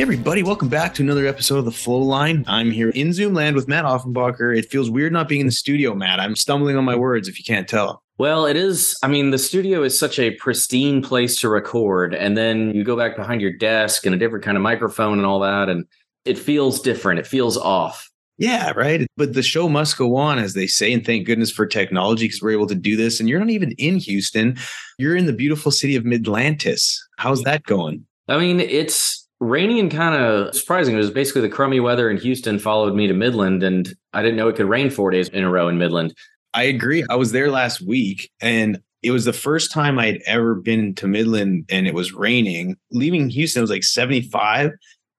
Hey 0.00 0.04
everybody, 0.04 0.42
welcome 0.42 0.70
back 0.70 0.94
to 0.94 1.02
another 1.02 1.26
episode 1.26 1.58
of 1.58 1.66
the 1.66 1.70
Flowline. 1.70 2.42
I'm 2.46 2.70
here 2.70 2.88
in 2.88 3.12
Zoom 3.12 3.34
land 3.34 3.54
with 3.54 3.68
Matt 3.68 3.84
Offenbacher. 3.84 4.56
It 4.56 4.70
feels 4.70 4.88
weird 4.88 5.12
not 5.12 5.28
being 5.28 5.42
in 5.42 5.46
the 5.46 5.52
studio, 5.52 5.94
Matt. 5.94 6.18
I'm 6.18 6.36
stumbling 6.36 6.78
on 6.78 6.86
my 6.86 6.96
words 6.96 7.28
if 7.28 7.38
you 7.38 7.44
can't 7.44 7.68
tell. 7.68 8.02
Well, 8.16 8.46
it 8.46 8.56
is. 8.56 8.96
I 9.02 9.08
mean, 9.08 9.30
the 9.30 9.36
studio 9.36 9.82
is 9.82 9.98
such 9.98 10.18
a 10.18 10.30
pristine 10.36 11.02
place 11.02 11.38
to 11.40 11.50
record. 11.50 12.14
And 12.14 12.34
then 12.34 12.74
you 12.74 12.82
go 12.82 12.96
back 12.96 13.14
behind 13.14 13.42
your 13.42 13.52
desk 13.52 14.06
and 14.06 14.14
a 14.14 14.18
different 14.18 14.42
kind 14.42 14.56
of 14.56 14.62
microphone 14.62 15.18
and 15.18 15.26
all 15.26 15.40
that. 15.40 15.68
And 15.68 15.84
it 16.24 16.38
feels 16.38 16.80
different. 16.80 17.20
It 17.20 17.26
feels 17.26 17.58
off. 17.58 18.10
Yeah, 18.38 18.70
right. 18.70 19.06
But 19.18 19.34
the 19.34 19.42
show 19.42 19.68
must 19.68 19.98
go 19.98 20.16
on, 20.16 20.38
as 20.38 20.54
they 20.54 20.66
say. 20.66 20.94
And 20.94 21.04
thank 21.04 21.26
goodness 21.26 21.50
for 21.50 21.66
technology 21.66 22.24
because 22.24 22.40
we're 22.40 22.52
able 22.52 22.68
to 22.68 22.74
do 22.74 22.96
this. 22.96 23.20
And 23.20 23.28
you're 23.28 23.38
not 23.38 23.50
even 23.50 23.72
in 23.72 23.98
Houston, 23.98 24.56
you're 24.96 25.14
in 25.14 25.26
the 25.26 25.34
beautiful 25.34 25.70
city 25.70 25.94
of 25.94 26.06
Midland, 26.06 26.60
Texas. 26.60 27.06
How's 27.18 27.42
that 27.42 27.64
going? 27.64 28.06
I 28.28 28.38
mean, 28.38 28.60
it's 28.60 29.20
rainy 29.40 29.80
and 29.80 29.90
kind 29.90 30.14
of 30.14 30.54
surprising. 30.54 30.94
It 30.94 30.98
was 30.98 31.10
basically 31.10 31.42
the 31.42 31.48
crummy 31.48 31.80
weather 31.80 32.10
in 32.10 32.18
Houston 32.18 32.58
followed 32.58 32.94
me 32.94 33.06
to 33.06 33.14
Midland, 33.14 33.62
and 33.62 33.92
I 34.12 34.22
didn't 34.22 34.36
know 34.36 34.48
it 34.48 34.56
could 34.56 34.68
rain 34.68 34.90
four 34.90 35.10
days 35.10 35.28
in 35.30 35.44
a 35.44 35.50
row 35.50 35.68
in 35.68 35.78
Midland. 35.78 36.14
I 36.54 36.64
agree. 36.64 37.04
I 37.08 37.16
was 37.16 37.32
there 37.32 37.50
last 37.50 37.80
week, 37.80 38.30
and 38.40 38.80
it 39.02 39.12
was 39.12 39.24
the 39.24 39.32
first 39.32 39.72
time 39.72 39.98
I'd 39.98 40.20
ever 40.26 40.54
been 40.54 40.94
to 40.96 41.08
Midland, 41.08 41.64
and 41.70 41.86
it 41.86 41.94
was 41.94 42.12
raining. 42.12 42.76
Leaving 42.90 43.30
Houston, 43.30 43.60
it 43.60 43.62
was 43.62 43.70
like 43.70 43.84
75. 43.84 44.72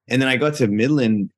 And 0.08 0.22
then 0.22 0.30
I 0.30 0.38
got 0.38 0.56
to 0.56 0.67
Midland 0.67 1.31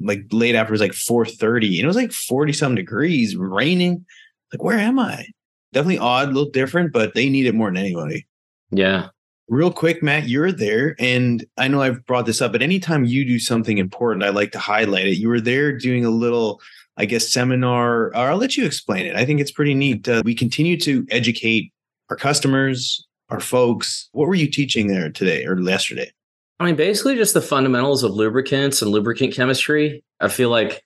like 0.00 0.22
late 0.32 0.54
after 0.54 0.72
it 0.72 0.74
was 0.74 0.80
like 0.80 0.92
4:30, 0.92 1.76
and 1.76 1.84
it 1.84 1.86
was 1.86 1.96
like 1.96 2.12
40 2.12 2.52
some 2.52 2.74
degrees, 2.74 3.36
raining. 3.36 4.04
Like, 4.52 4.62
where 4.62 4.78
am 4.78 4.98
I? 4.98 5.26
Definitely 5.72 5.98
odd, 5.98 6.28
a 6.28 6.32
little 6.32 6.50
different, 6.50 6.92
but 6.92 7.14
they 7.14 7.28
need 7.28 7.46
it 7.46 7.54
more 7.54 7.68
than 7.68 7.76
anybody. 7.76 8.26
Yeah. 8.70 9.08
Real 9.50 9.72
quick, 9.72 10.00
Matt, 10.00 10.28
you're 10.28 10.52
there. 10.52 10.94
And 11.00 11.44
I 11.58 11.66
know 11.66 11.82
I've 11.82 12.06
brought 12.06 12.24
this 12.24 12.40
up, 12.40 12.52
but 12.52 12.62
anytime 12.62 13.04
you 13.04 13.24
do 13.24 13.40
something 13.40 13.78
important, 13.78 14.22
I 14.22 14.28
like 14.28 14.52
to 14.52 14.60
highlight 14.60 15.08
it. 15.08 15.18
You 15.18 15.28
were 15.28 15.40
there 15.40 15.76
doing 15.76 16.04
a 16.04 16.10
little, 16.10 16.60
I 16.96 17.04
guess, 17.04 17.32
seminar, 17.32 18.06
or 18.10 18.16
I'll 18.16 18.36
let 18.36 18.56
you 18.56 18.64
explain 18.64 19.06
it. 19.06 19.16
I 19.16 19.24
think 19.24 19.40
it's 19.40 19.50
pretty 19.50 19.74
neat. 19.74 20.08
Uh, 20.08 20.22
we 20.24 20.36
continue 20.36 20.78
to 20.82 21.04
educate 21.10 21.72
our 22.10 22.16
customers, 22.16 23.04
our 23.28 23.40
folks. 23.40 24.08
What 24.12 24.28
were 24.28 24.36
you 24.36 24.48
teaching 24.48 24.86
there 24.86 25.10
today 25.10 25.44
or 25.44 25.58
yesterday? 25.58 26.12
I 26.60 26.66
mean, 26.66 26.76
basically 26.76 27.16
just 27.16 27.34
the 27.34 27.42
fundamentals 27.42 28.04
of 28.04 28.12
lubricants 28.12 28.82
and 28.82 28.92
lubricant 28.92 29.34
chemistry. 29.34 30.04
I 30.20 30.28
feel 30.28 30.50
like 30.50 30.84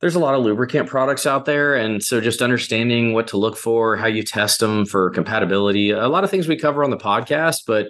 there's 0.00 0.14
a 0.14 0.20
lot 0.20 0.34
of 0.34 0.42
lubricant 0.42 0.88
products 0.88 1.26
out 1.26 1.44
there 1.44 1.74
and 1.74 2.02
so 2.02 2.20
just 2.20 2.42
understanding 2.42 3.12
what 3.12 3.28
to 3.28 3.36
look 3.36 3.56
for 3.56 3.96
how 3.96 4.06
you 4.06 4.22
test 4.22 4.60
them 4.60 4.86
for 4.86 5.10
compatibility 5.10 5.90
a 5.90 6.08
lot 6.08 6.24
of 6.24 6.30
things 6.30 6.48
we 6.48 6.56
cover 6.56 6.82
on 6.82 6.90
the 6.90 6.96
podcast 6.96 7.62
but 7.66 7.88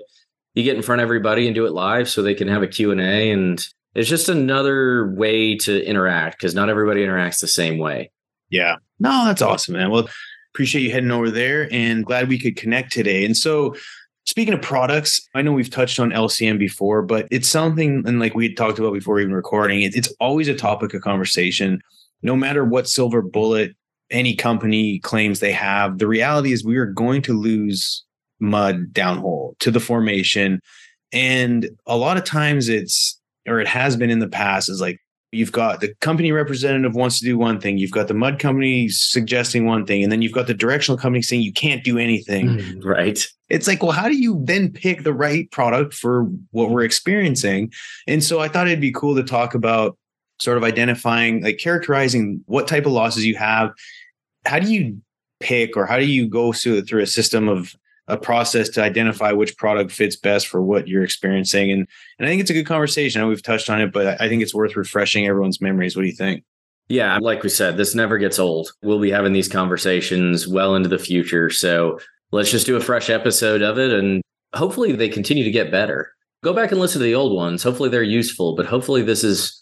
you 0.54 0.62
get 0.62 0.76
in 0.76 0.82
front 0.82 1.00
of 1.00 1.04
everybody 1.04 1.46
and 1.46 1.54
do 1.54 1.66
it 1.66 1.72
live 1.72 2.08
so 2.08 2.22
they 2.22 2.34
can 2.34 2.48
have 2.48 2.62
a 2.62 2.68
q&a 2.68 3.30
and 3.30 3.66
it's 3.94 4.08
just 4.08 4.28
another 4.28 5.12
way 5.16 5.56
to 5.56 5.84
interact 5.84 6.38
because 6.38 6.54
not 6.54 6.68
everybody 6.68 7.04
interacts 7.04 7.40
the 7.40 7.48
same 7.48 7.78
way. 7.78 8.08
Yeah. 8.48 8.76
No 9.00 9.24
that's 9.24 9.42
awesome 9.42 9.74
man. 9.74 9.90
Well 9.90 10.08
appreciate 10.54 10.82
you 10.82 10.92
heading 10.92 11.10
over 11.10 11.30
there 11.30 11.68
and 11.72 12.04
glad 12.04 12.28
we 12.28 12.38
could 12.38 12.56
connect 12.56 12.92
today. 12.92 13.24
And 13.24 13.36
so 13.36 13.74
Speaking 14.26 14.54
of 14.54 14.62
products, 14.62 15.28
I 15.34 15.42
know 15.42 15.50
we've 15.50 15.70
touched 15.70 15.98
on 15.98 16.10
LCM 16.10 16.58
before, 16.58 17.02
but 17.02 17.26
it's 17.32 17.48
something, 17.48 18.04
and 18.06 18.20
like 18.20 18.34
we 18.34 18.46
had 18.46 18.56
talked 18.56 18.78
about 18.78 18.92
before 18.92 19.18
even 19.18 19.34
recording, 19.34 19.82
it, 19.82 19.96
it's 19.96 20.12
always 20.20 20.46
a 20.46 20.54
topic 20.54 20.94
of 20.94 21.00
conversation 21.00 21.82
no 22.22 22.36
matter 22.36 22.64
what 22.64 22.88
silver 22.88 23.22
bullet 23.22 23.74
any 24.10 24.34
company 24.34 24.98
claims 25.00 25.40
they 25.40 25.52
have, 25.52 25.98
the 25.98 26.08
reality 26.08 26.52
is 26.52 26.64
we 26.64 26.76
are 26.76 26.86
going 26.86 27.22
to 27.22 27.38
lose 27.38 28.04
mud 28.40 28.92
downhole 28.92 29.58
to 29.60 29.70
the 29.70 29.80
formation. 29.80 30.60
And 31.12 31.70
a 31.86 31.96
lot 31.96 32.16
of 32.16 32.24
times 32.24 32.68
it's, 32.68 33.20
or 33.46 33.60
it 33.60 33.68
has 33.68 33.96
been 33.96 34.10
in 34.10 34.18
the 34.18 34.28
past, 34.28 34.68
is 34.68 34.80
like 34.80 34.98
you've 35.32 35.52
got 35.52 35.80
the 35.80 35.94
company 36.00 36.32
representative 36.32 36.94
wants 36.94 37.18
to 37.20 37.24
do 37.24 37.38
one 37.38 37.60
thing, 37.60 37.78
you've 37.78 37.92
got 37.92 38.08
the 38.08 38.14
mud 38.14 38.38
company 38.38 38.88
suggesting 38.88 39.64
one 39.64 39.86
thing, 39.86 40.02
and 40.02 40.10
then 40.10 40.22
you've 40.22 40.32
got 40.32 40.46
the 40.46 40.54
directional 40.54 40.98
company 40.98 41.22
saying 41.22 41.42
you 41.42 41.52
can't 41.52 41.84
do 41.84 41.98
anything. 41.98 42.48
Mm, 42.48 42.84
right. 42.84 43.24
It's 43.48 43.66
like, 43.66 43.82
well, 43.82 43.92
how 43.92 44.08
do 44.08 44.16
you 44.16 44.40
then 44.44 44.72
pick 44.72 45.04
the 45.04 45.14
right 45.14 45.50
product 45.50 45.94
for 45.94 46.24
what 46.50 46.70
we're 46.70 46.82
experiencing? 46.82 47.72
And 48.06 48.22
so 48.22 48.40
I 48.40 48.48
thought 48.48 48.66
it'd 48.66 48.80
be 48.80 48.92
cool 48.92 49.14
to 49.16 49.22
talk 49.22 49.54
about 49.54 49.96
sort 50.40 50.56
of 50.56 50.64
identifying, 50.64 51.42
like 51.42 51.58
characterizing 51.58 52.42
what 52.46 52.66
type 52.66 52.86
of 52.86 52.92
losses 52.92 53.24
you 53.24 53.36
have. 53.36 53.70
How 54.46 54.58
do 54.58 54.72
you 54.72 55.00
pick 55.40 55.76
or 55.76 55.86
how 55.86 55.98
do 55.98 56.06
you 56.06 56.28
go 56.28 56.52
through, 56.52 56.82
through 56.82 57.02
a 57.02 57.06
system 57.06 57.48
of 57.48 57.74
a 58.08 58.16
process 58.16 58.68
to 58.70 58.82
identify 58.82 59.32
which 59.32 59.56
product 59.56 59.92
fits 59.92 60.16
best 60.16 60.48
for 60.48 60.62
what 60.62 60.88
you're 60.88 61.04
experiencing? 61.04 61.70
And, 61.70 61.86
and 62.18 62.26
I 62.26 62.30
think 62.30 62.40
it's 62.40 62.50
a 62.50 62.54
good 62.54 62.66
conversation. 62.66 63.20
I 63.20 63.24
know 63.24 63.28
we've 63.28 63.42
touched 63.42 63.70
on 63.70 63.80
it, 63.80 63.92
but 63.92 64.20
I 64.20 64.28
think 64.28 64.42
it's 64.42 64.54
worth 64.54 64.76
refreshing 64.76 65.26
everyone's 65.26 65.60
memories. 65.60 65.96
What 65.96 66.02
do 66.02 66.08
you 66.08 66.16
think? 66.16 66.44
Yeah, 66.88 67.18
like 67.20 67.44
we 67.44 67.48
said, 67.50 67.76
this 67.76 67.94
never 67.94 68.18
gets 68.18 68.40
old. 68.40 68.72
We'll 68.82 68.98
be 68.98 69.12
having 69.12 69.32
these 69.32 69.46
conversations 69.46 70.48
well 70.48 70.74
into 70.74 70.88
the 70.88 70.98
future. 70.98 71.48
So 71.48 72.00
let's 72.32 72.50
just 72.50 72.66
do 72.66 72.76
a 72.76 72.80
fresh 72.80 73.10
episode 73.10 73.62
of 73.62 73.78
it 73.78 73.92
and 73.92 74.22
hopefully 74.54 74.92
they 74.92 75.08
continue 75.08 75.44
to 75.44 75.50
get 75.50 75.70
better. 75.70 76.12
Go 76.42 76.52
back 76.52 76.72
and 76.72 76.80
listen 76.80 76.98
to 76.98 77.04
the 77.04 77.14
old 77.14 77.34
ones. 77.34 77.62
Hopefully 77.62 77.90
they're 77.90 78.02
useful, 78.02 78.56
but 78.56 78.66
hopefully 78.66 79.02
this 79.02 79.22
is 79.22 79.59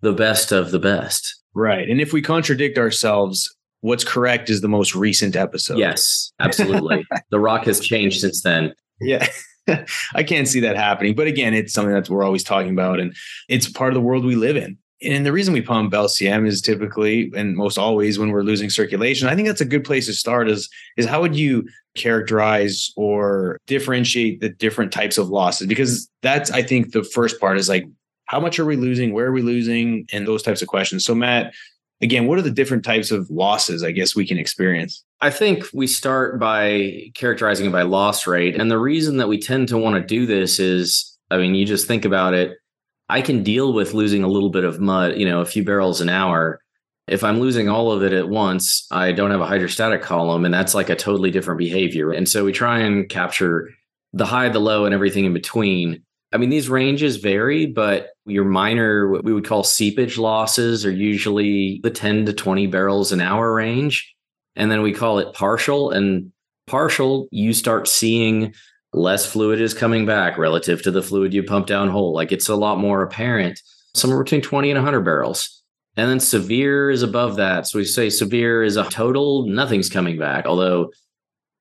the 0.00 0.12
best 0.12 0.52
of 0.52 0.70
the 0.70 0.78
best. 0.78 1.36
Right. 1.54 1.88
And 1.88 2.00
if 2.00 2.12
we 2.12 2.22
contradict 2.22 2.78
ourselves, 2.78 3.54
what's 3.80 4.04
correct 4.04 4.50
is 4.50 4.60
the 4.60 4.68
most 4.68 4.94
recent 4.94 5.36
episode. 5.36 5.78
Yes, 5.78 6.32
absolutely. 6.40 7.06
the 7.30 7.40
rock 7.40 7.64
has 7.64 7.80
changed 7.80 8.20
since 8.20 8.42
then. 8.42 8.74
Yeah. 9.00 9.26
I 10.14 10.22
can't 10.22 10.48
see 10.48 10.60
that 10.60 10.76
happening. 10.76 11.14
But 11.14 11.26
again, 11.26 11.54
it's 11.54 11.72
something 11.72 11.94
that 11.94 12.08
we're 12.08 12.24
always 12.24 12.44
talking 12.44 12.72
about 12.72 13.00
and 13.00 13.14
it's 13.48 13.68
part 13.68 13.90
of 13.90 13.94
the 13.94 14.00
world 14.00 14.24
we 14.24 14.36
live 14.36 14.56
in. 14.56 14.78
And 15.00 15.24
the 15.24 15.32
reason 15.32 15.54
we 15.54 15.60
pump 15.60 15.92
LCM 15.92 16.46
is 16.46 16.60
typically 16.60 17.30
and 17.36 17.54
most 17.54 17.78
always 17.78 18.18
when 18.18 18.30
we're 18.30 18.42
losing 18.42 18.68
circulation. 18.68 19.28
I 19.28 19.36
think 19.36 19.46
that's 19.46 19.60
a 19.60 19.66
good 19.66 19.84
place 19.84 20.06
to 20.06 20.12
start 20.12 20.48
is 20.48 20.68
is 20.96 21.06
how 21.06 21.20
would 21.20 21.36
you 21.36 21.68
characterize 21.96 22.92
or 22.96 23.58
differentiate 23.66 24.40
the 24.40 24.48
different 24.48 24.92
types 24.92 25.18
of 25.18 25.28
losses 25.28 25.66
because 25.66 26.08
that's 26.22 26.50
I 26.50 26.62
think 26.62 26.92
the 26.92 27.04
first 27.04 27.40
part 27.40 27.58
is 27.58 27.68
like 27.68 27.86
how 28.28 28.38
much 28.38 28.58
are 28.58 28.64
we 28.64 28.76
losing? 28.76 29.12
Where 29.12 29.26
are 29.26 29.32
we 29.32 29.42
losing? 29.42 30.06
And 30.12 30.26
those 30.26 30.42
types 30.42 30.62
of 30.62 30.68
questions. 30.68 31.04
So, 31.04 31.14
Matt, 31.14 31.54
again, 32.00 32.26
what 32.26 32.38
are 32.38 32.42
the 32.42 32.50
different 32.50 32.84
types 32.84 33.10
of 33.10 33.28
losses 33.30 33.82
I 33.82 33.90
guess 33.90 34.14
we 34.14 34.26
can 34.26 34.38
experience? 34.38 35.02
I 35.20 35.30
think 35.30 35.64
we 35.72 35.86
start 35.86 36.38
by 36.38 37.10
characterizing 37.14 37.66
it 37.66 37.72
by 37.72 37.82
loss 37.82 38.26
rate. 38.26 38.60
And 38.60 38.70
the 38.70 38.78
reason 38.78 39.16
that 39.16 39.28
we 39.28 39.40
tend 39.40 39.68
to 39.68 39.78
want 39.78 39.96
to 39.96 40.06
do 40.06 40.26
this 40.26 40.60
is, 40.60 41.18
I 41.30 41.38
mean, 41.38 41.54
you 41.54 41.66
just 41.66 41.88
think 41.88 42.04
about 42.04 42.34
it. 42.34 42.56
I 43.08 43.22
can 43.22 43.42
deal 43.42 43.72
with 43.72 43.94
losing 43.94 44.22
a 44.22 44.28
little 44.28 44.50
bit 44.50 44.64
of 44.64 44.78
mud, 44.78 45.16
you 45.16 45.24
know, 45.24 45.40
a 45.40 45.46
few 45.46 45.64
barrels 45.64 46.02
an 46.02 46.10
hour. 46.10 46.60
If 47.08 47.24
I'm 47.24 47.40
losing 47.40 47.70
all 47.70 47.90
of 47.90 48.02
it 48.02 48.12
at 48.12 48.28
once, 48.28 48.86
I 48.90 49.12
don't 49.12 49.30
have 49.30 49.40
a 49.40 49.46
hydrostatic 49.46 50.02
column, 50.02 50.44
and 50.44 50.52
that's 50.52 50.74
like 50.74 50.90
a 50.90 50.96
totally 50.96 51.30
different 51.30 51.58
behavior. 51.58 52.12
And 52.12 52.28
so 52.28 52.44
we 52.44 52.52
try 52.52 52.80
and 52.80 53.08
capture 53.08 53.70
the 54.12 54.26
high, 54.26 54.50
the 54.50 54.58
low, 54.58 54.84
and 54.84 54.94
everything 54.94 55.24
in 55.24 55.32
between. 55.32 56.02
I 56.32 56.36
mean, 56.36 56.50
these 56.50 56.68
ranges 56.68 57.16
vary, 57.16 57.66
but 57.66 58.10
your 58.26 58.44
minor, 58.44 59.08
what 59.08 59.24
we 59.24 59.32
would 59.32 59.46
call 59.46 59.64
seepage 59.64 60.18
losses, 60.18 60.84
are 60.84 60.92
usually 60.92 61.80
the 61.82 61.90
10 61.90 62.26
to 62.26 62.32
20 62.32 62.66
barrels 62.66 63.12
an 63.12 63.20
hour 63.20 63.54
range. 63.54 64.14
And 64.54 64.70
then 64.70 64.82
we 64.82 64.92
call 64.92 65.18
it 65.18 65.32
partial. 65.34 65.90
And 65.90 66.32
partial, 66.66 67.28
you 67.30 67.54
start 67.54 67.88
seeing 67.88 68.52
less 68.92 69.24
fluid 69.24 69.60
is 69.60 69.74
coming 69.74 70.06
back 70.06 70.38
relative 70.38 70.82
to 70.82 70.90
the 70.90 71.02
fluid 71.02 71.32
you 71.32 71.42
pump 71.42 71.66
down 71.66 71.88
hole. 71.88 72.12
Like 72.12 72.32
it's 72.32 72.48
a 72.48 72.56
lot 72.56 72.78
more 72.78 73.02
apparent, 73.02 73.60
somewhere 73.94 74.22
between 74.22 74.42
20 74.42 74.70
and 74.70 74.78
100 74.78 75.00
barrels. 75.00 75.62
And 75.96 76.10
then 76.10 76.20
severe 76.20 76.90
is 76.90 77.02
above 77.02 77.36
that. 77.36 77.66
So 77.66 77.78
we 77.78 77.84
say 77.84 78.08
severe 78.10 78.62
is 78.62 78.76
a 78.76 78.84
total, 78.84 79.46
nothing's 79.46 79.90
coming 79.90 80.18
back. 80.18 80.46
Although 80.46 80.92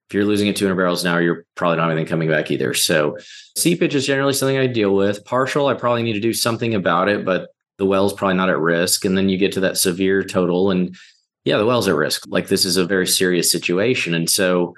if 0.09 0.13
you're 0.13 0.25
losing 0.25 0.48
at 0.48 0.56
200 0.56 0.75
barrels 0.75 1.04
an 1.04 1.12
hour, 1.12 1.21
you're 1.21 1.45
probably 1.56 1.77
not 1.77 1.92
even 1.92 2.06
coming 2.06 2.30
back 2.30 2.50
either. 2.50 2.74
So 2.74 3.18
seepage 3.57 3.94
is 3.94 4.06
generally 4.06 4.33
something 4.33 4.57
I 4.57 4.68
deal 4.68 4.95
with. 4.95 5.25
Partial, 5.25 5.68
I 5.68 5.74
probably 5.74 6.04
need 6.04 6.13
to 6.13 6.21
do 6.21 6.33
something 6.33 6.74
about 6.74 7.09
it, 7.09 7.25
but 7.25 7.50
the 7.77 7.86
well's 7.86 8.13
probably 8.13 8.38
not 8.38 8.50
at 8.50 8.59
risk. 8.59 9.04
And 9.04 9.18
then 9.18 9.27
you 9.27 9.38
get 9.38 9.51
to 9.54 9.59
that 9.62 9.77
severe 9.77 10.24
total, 10.24 10.71
and 10.71 10.95
yeah, 11.44 11.57
the 11.57 11.65
well's 11.65 11.89
at 11.89 11.95
risk. 11.95 12.24
Like 12.27 12.48
this 12.48 12.63
is 12.63 12.77
a 12.77 12.86
very 12.86 13.07
serious 13.07 13.51
situation. 13.51 14.13
And 14.13 14.30
so 14.30 14.75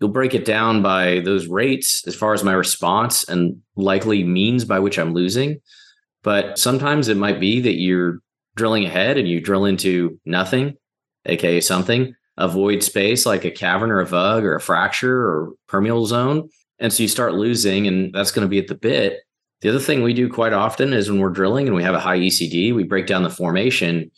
you'll 0.00 0.10
break 0.10 0.34
it 0.34 0.46
down 0.46 0.82
by 0.82 1.20
those 1.20 1.46
rates 1.46 2.06
as 2.06 2.14
far 2.14 2.32
as 2.32 2.42
my 2.42 2.52
response 2.52 3.28
and 3.28 3.60
likely 3.76 4.24
means 4.24 4.64
by 4.64 4.78
which 4.78 4.98
I'm 4.98 5.12
losing. 5.12 5.60
But 6.22 6.58
sometimes 6.58 7.08
it 7.08 7.16
might 7.16 7.40
be 7.40 7.60
that 7.60 7.78
you're 7.78 8.20
drilling 8.56 8.84
ahead 8.84 9.18
and 9.18 9.28
you 9.28 9.40
drill 9.40 9.66
into 9.66 10.18
nothing, 10.24 10.76
aka 11.26 11.60
something, 11.60 12.14
a 12.40 12.48
void 12.48 12.82
space 12.82 13.26
like 13.26 13.44
a 13.44 13.50
cavern 13.50 13.90
or 13.90 14.00
a 14.00 14.06
vug 14.06 14.42
or 14.42 14.54
a 14.54 14.60
fracture 14.60 15.14
or 15.14 15.52
permeable 15.68 16.06
zone. 16.06 16.48
And 16.78 16.90
so 16.90 17.02
you 17.02 17.08
start 17.08 17.34
losing, 17.34 17.86
and 17.86 18.12
that's 18.14 18.32
going 18.32 18.46
to 18.46 18.48
be 18.48 18.58
at 18.58 18.66
the 18.66 18.74
bit. 18.74 19.18
The 19.60 19.68
other 19.68 19.78
thing 19.78 20.02
we 20.02 20.14
do 20.14 20.28
quite 20.30 20.54
often 20.54 20.94
is 20.94 21.10
when 21.10 21.20
we're 21.20 21.28
drilling 21.28 21.66
and 21.66 21.76
we 21.76 21.82
have 21.82 21.94
a 21.94 22.00
high 22.00 22.18
ECD, 22.18 22.74
we 22.74 22.82
break 22.82 23.06
down 23.06 23.22
the 23.22 23.30
formation, 23.30 24.10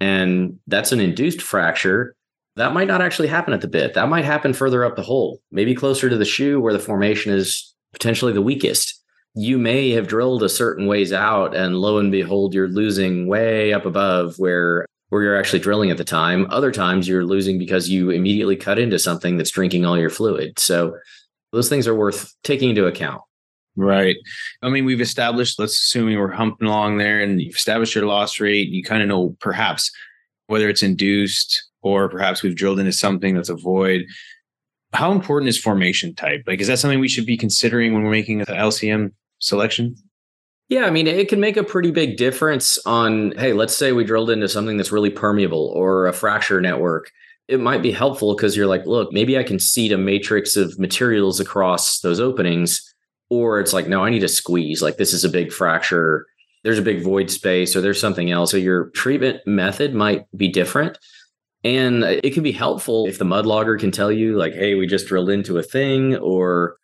and 0.00 0.58
that's 0.66 0.92
an 0.92 1.00
induced 1.00 1.42
fracture. 1.42 2.16
That 2.56 2.72
might 2.72 2.88
not 2.88 3.02
actually 3.02 3.28
happen 3.28 3.52
at 3.52 3.60
the 3.60 3.68
bit. 3.68 3.92
That 3.92 4.08
might 4.08 4.24
happen 4.24 4.54
further 4.54 4.84
up 4.84 4.96
the 4.96 5.02
hole, 5.02 5.40
maybe 5.52 5.74
closer 5.74 6.08
to 6.08 6.16
the 6.16 6.24
shoe 6.24 6.60
where 6.60 6.72
the 6.72 6.78
formation 6.78 7.32
is 7.34 7.74
potentially 7.92 8.32
the 8.32 8.42
weakest. 8.42 8.94
You 9.34 9.58
may 9.58 9.90
have 9.90 10.08
drilled 10.08 10.42
a 10.42 10.48
certain 10.48 10.86
ways 10.86 11.12
out, 11.12 11.54
and 11.54 11.76
lo 11.76 11.98
and 11.98 12.10
behold, 12.10 12.54
you're 12.54 12.68
losing 12.68 13.26
way 13.26 13.74
up 13.74 13.84
above 13.84 14.38
where 14.38 14.86
where 15.08 15.22
you're 15.22 15.38
actually 15.38 15.60
drilling 15.60 15.90
at 15.90 15.96
the 15.96 16.04
time. 16.04 16.46
Other 16.50 16.70
times 16.70 17.08
you're 17.08 17.24
losing 17.24 17.58
because 17.58 17.88
you 17.88 18.10
immediately 18.10 18.56
cut 18.56 18.78
into 18.78 18.98
something 18.98 19.36
that's 19.36 19.50
drinking 19.50 19.84
all 19.84 19.98
your 19.98 20.10
fluid. 20.10 20.58
So 20.58 20.96
those 21.52 21.68
things 21.68 21.86
are 21.86 21.94
worth 21.94 22.34
taking 22.44 22.70
into 22.70 22.86
account. 22.86 23.22
Right. 23.76 24.16
I 24.60 24.70
mean, 24.70 24.84
we've 24.84 25.00
established, 25.00 25.58
let's 25.58 25.74
assume 25.74 26.12
we're 26.12 26.32
humping 26.32 26.66
along 26.66 26.98
there 26.98 27.22
and 27.22 27.40
you've 27.40 27.54
established 27.54 27.94
your 27.94 28.06
loss 28.06 28.40
rate. 28.40 28.68
You 28.68 28.82
kind 28.82 29.02
of 29.02 29.08
know 29.08 29.36
perhaps 29.40 29.90
whether 30.48 30.68
it's 30.68 30.82
induced 30.82 31.64
or 31.80 32.08
perhaps 32.08 32.42
we've 32.42 32.56
drilled 32.56 32.80
into 32.80 32.92
something 32.92 33.34
that's 33.34 33.48
a 33.48 33.54
void. 33.54 34.04
How 34.92 35.12
important 35.12 35.48
is 35.48 35.58
formation 35.58 36.14
type? 36.14 36.42
Like, 36.46 36.60
is 36.60 36.66
that 36.66 36.78
something 36.78 36.98
we 36.98 37.08
should 37.08 37.26
be 37.26 37.36
considering 37.36 37.94
when 37.94 38.02
we're 38.02 38.10
making 38.10 38.40
an 38.40 38.46
LCM 38.46 39.12
selection? 39.38 39.94
Yeah, 40.68 40.84
I 40.84 40.90
mean, 40.90 41.06
it 41.06 41.28
can 41.30 41.40
make 41.40 41.56
a 41.56 41.64
pretty 41.64 41.90
big 41.90 42.18
difference 42.18 42.78
on, 42.84 43.32
hey, 43.38 43.54
let's 43.54 43.74
say 43.74 43.92
we 43.92 44.04
drilled 44.04 44.30
into 44.30 44.48
something 44.48 44.76
that's 44.76 44.92
really 44.92 45.08
permeable 45.10 45.72
or 45.74 46.06
a 46.06 46.12
fracture 46.12 46.60
network. 46.60 47.10
It 47.48 47.58
might 47.58 47.80
be 47.80 47.90
helpful 47.90 48.36
because 48.36 48.54
you're 48.54 48.66
like, 48.66 48.84
look, 48.84 49.10
maybe 49.10 49.38
I 49.38 49.42
can 49.42 49.58
seed 49.58 49.92
a 49.92 49.98
matrix 49.98 50.56
of 50.56 50.78
materials 50.78 51.40
across 51.40 52.00
those 52.00 52.20
openings. 52.20 52.94
Or 53.30 53.60
it's 53.60 53.72
like, 53.72 53.88
no, 53.88 54.04
I 54.04 54.10
need 54.10 54.20
to 54.20 54.28
squeeze. 54.28 54.82
Like, 54.82 54.98
this 54.98 55.14
is 55.14 55.24
a 55.24 55.30
big 55.30 55.52
fracture. 55.52 56.26
There's 56.64 56.78
a 56.78 56.82
big 56.82 57.02
void 57.02 57.30
space, 57.30 57.74
or 57.74 57.80
there's 57.80 58.00
something 58.00 58.30
else. 58.30 58.50
So 58.50 58.58
your 58.58 58.90
treatment 58.90 59.46
method 59.46 59.94
might 59.94 60.26
be 60.36 60.48
different. 60.48 60.98
And 61.64 62.04
it 62.04 62.34
can 62.34 62.42
be 62.42 62.52
helpful 62.52 63.06
if 63.06 63.18
the 63.18 63.24
mud 63.24 63.46
logger 63.46 63.78
can 63.78 63.90
tell 63.90 64.12
you, 64.12 64.36
like, 64.36 64.52
hey, 64.52 64.74
we 64.74 64.86
just 64.86 65.06
drilled 65.06 65.30
into 65.30 65.56
a 65.56 65.62
thing 65.62 66.16
or 66.16 66.76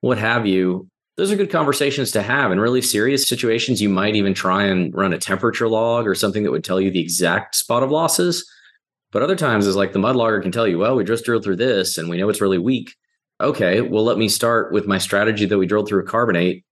what 0.00 0.18
have 0.18 0.46
you 0.46 0.88
those 1.18 1.32
are 1.32 1.36
good 1.36 1.50
conversations 1.50 2.12
to 2.12 2.22
have. 2.22 2.52
In 2.52 2.60
really 2.60 2.80
serious 2.80 3.26
situations, 3.26 3.82
you 3.82 3.88
might 3.88 4.14
even 4.14 4.34
try 4.34 4.62
and 4.62 4.94
run 4.94 5.12
a 5.12 5.18
temperature 5.18 5.68
log 5.68 6.06
or 6.06 6.14
something 6.14 6.44
that 6.44 6.52
would 6.52 6.62
tell 6.62 6.80
you 6.80 6.92
the 6.92 7.00
exact 7.00 7.56
spot 7.56 7.82
of 7.82 7.90
losses. 7.90 8.48
But 9.10 9.22
other 9.22 9.34
times 9.34 9.66
is 9.66 9.74
like 9.74 9.92
the 9.92 9.98
mud 9.98 10.14
logger 10.14 10.40
can 10.40 10.52
tell 10.52 10.68
you, 10.68 10.78
well, 10.78 10.94
we 10.94 11.02
just 11.02 11.24
drilled 11.24 11.42
through 11.42 11.56
this 11.56 11.98
and 11.98 12.08
we 12.08 12.18
know 12.18 12.28
it's 12.28 12.40
really 12.40 12.56
weak. 12.56 12.94
Okay, 13.40 13.80
well, 13.80 14.04
let 14.04 14.16
me 14.16 14.28
start 14.28 14.72
with 14.72 14.86
my 14.86 14.98
strategy 14.98 15.44
that 15.44 15.58
we 15.58 15.66
drilled 15.66 15.88
through 15.88 16.04
a 16.04 16.06
carbonate. 16.06 16.64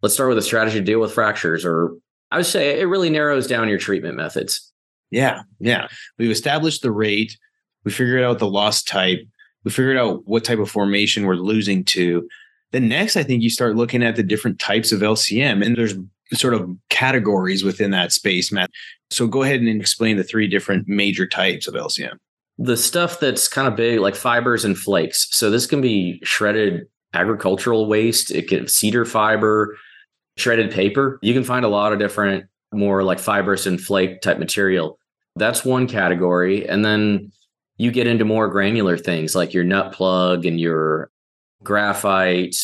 Let's 0.00 0.14
start 0.14 0.28
with 0.28 0.38
a 0.38 0.42
strategy 0.42 0.78
to 0.78 0.84
deal 0.84 1.00
with 1.00 1.12
fractures. 1.12 1.64
Or 1.64 1.96
I 2.30 2.36
would 2.36 2.46
say 2.46 2.78
it 2.78 2.84
really 2.84 3.10
narrows 3.10 3.48
down 3.48 3.68
your 3.68 3.78
treatment 3.78 4.16
methods. 4.16 4.72
Yeah. 5.10 5.42
Yeah. 5.58 5.88
We've 6.18 6.30
established 6.30 6.82
the 6.82 6.92
rate. 6.92 7.36
We 7.82 7.90
figured 7.90 8.22
out 8.22 8.38
the 8.38 8.46
loss 8.46 8.84
type. 8.84 9.26
We 9.64 9.72
figured 9.72 9.96
out 9.96 10.22
what 10.24 10.44
type 10.44 10.60
of 10.60 10.70
formation 10.70 11.26
we're 11.26 11.34
losing 11.34 11.84
to. 11.86 12.28
Then 12.72 12.88
next, 12.88 13.16
I 13.16 13.22
think 13.22 13.42
you 13.42 13.50
start 13.50 13.76
looking 13.76 14.02
at 14.02 14.16
the 14.16 14.22
different 14.22 14.58
types 14.58 14.92
of 14.92 15.00
LCM, 15.00 15.64
and 15.64 15.76
there's 15.76 15.94
sort 16.34 16.54
of 16.54 16.68
categories 16.90 17.64
within 17.64 17.90
that 17.92 18.12
space, 18.12 18.52
Matt. 18.52 18.70
So 19.10 19.26
go 19.26 19.42
ahead 19.42 19.60
and 19.60 19.80
explain 19.80 20.16
the 20.16 20.24
three 20.24 20.46
different 20.46 20.86
major 20.86 21.26
types 21.26 21.66
of 21.66 21.74
LCM. 21.74 22.16
The 22.58 22.76
stuff 22.76 23.20
that's 23.20 23.48
kind 23.48 23.68
of 23.68 23.76
big, 23.76 24.00
like 24.00 24.14
fibers 24.14 24.64
and 24.64 24.76
flakes. 24.76 25.28
So 25.30 25.50
this 25.50 25.66
can 25.66 25.80
be 25.80 26.20
shredded 26.24 26.86
agricultural 27.14 27.86
waste. 27.86 28.30
It 28.30 28.48
can 28.48 28.68
cedar 28.68 29.04
fiber, 29.04 29.78
shredded 30.36 30.70
paper. 30.70 31.18
You 31.22 31.32
can 31.32 31.44
find 31.44 31.64
a 31.64 31.68
lot 31.68 31.92
of 31.92 31.98
different, 31.98 32.44
more 32.72 33.02
like 33.02 33.18
fibrous 33.18 33.64
and 33.64 33.80
flake 33.80 34.20
type 34.20 34.38
material. 34.38 34.98
That's 35.36 35.64
one 35.64 35.86
category. 35.86 36.68
And 36.68 36.84
then 36.84 37.32
you 37.78 37.92
get 37.92 38.08
into 38.08 38.24
more 38.24 38.48
granular 38.48 38.98
things 38.98 39.34
like 39.34 39.54
your 39.54 39.64
nut 39.64 39.92
plug 39.92 40.44
and 40.44 40.60
your 40.60 41.10
graphite, 41.62 42.56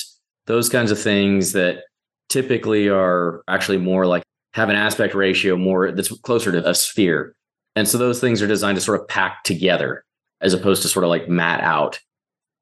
those 0.47 0.69
kinds 0.69 0.91
of 0.91 1.01
things 1.01 1.53
that 1.53 1.83
typically 2.29 2.89
are 2.89 3.43
actually 3.49 3.79
more 3.79 4.07
like 4.07 4.23
have 4.53 4.69
an 4.69 4.77
aspect 4.77 5.15
ratio 5.15 5.57
more 5.57 5.91
that's 5.93 6.17
closer 6.21 6.53
to 6.53 6.69
a 6.69 6.75
sphere. 6.75 7.35
And 7.77 7.89
so 7.89 7.99
those 7.99 8.21
things 8.21 8.41
are 8.41 8.47
designed 8.47 8.77
to 8.77 8.81
sort 8.81 9.01
of 9.01 9.09
pack 9.09 9.43
together 9.43 10.05
as 10.41 10.55
opposed 10.55 10.83
to 10.83 10.89
sort 10.89 11.05
of 11.05 11.11
like 11.11 11.29
mat 11.29 11.61
out. 11.61 11.99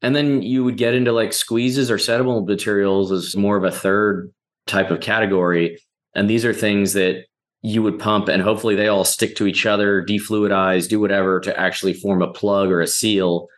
And 0.00 0.17
then 0.17 0.43
you 0.43 0.64
would 0.64 0.79
get 0.79 0.94
into 0.94 1.12
like 1.12 1.32
squeezes 1.32 1.90
or 1.90 1.96
settable 1.96 2.46
materials 2.46 3.12
as 3.12 3.37
more 3.37 3.56
of 3.56 3.64
a 3.64 3.70
third 3.70 4.32
type 4.67 4.90
of 4.90 5.00
category. 5.00 5.79
And 6.14 6.31
these 6.31 6.44
are 6.44 6.55
things 6.55 6.94
that 6.94 7.26
you 7.61 7.82
would 7.82 7.99
pump 7.99 8.29
and 8.29 8.43
hopefully 8.43 8.75
they 8.75 8.88
all 8.88 9.05
stick 9.05 9.37
to 9.37 9.46
each 9.46 9.67
other, 9.67 10.05
defluidize, 10.05 10.88
do 10.88 10.99
whatever 10.99 11.40
to 11.40 11.61
actually 11.61 11.93
form 11.93 12.23
a 12.23 12.32
plug 12.32 12.70
or 12.70 12.81
a 12.81 12.87
seal 12.87 13.49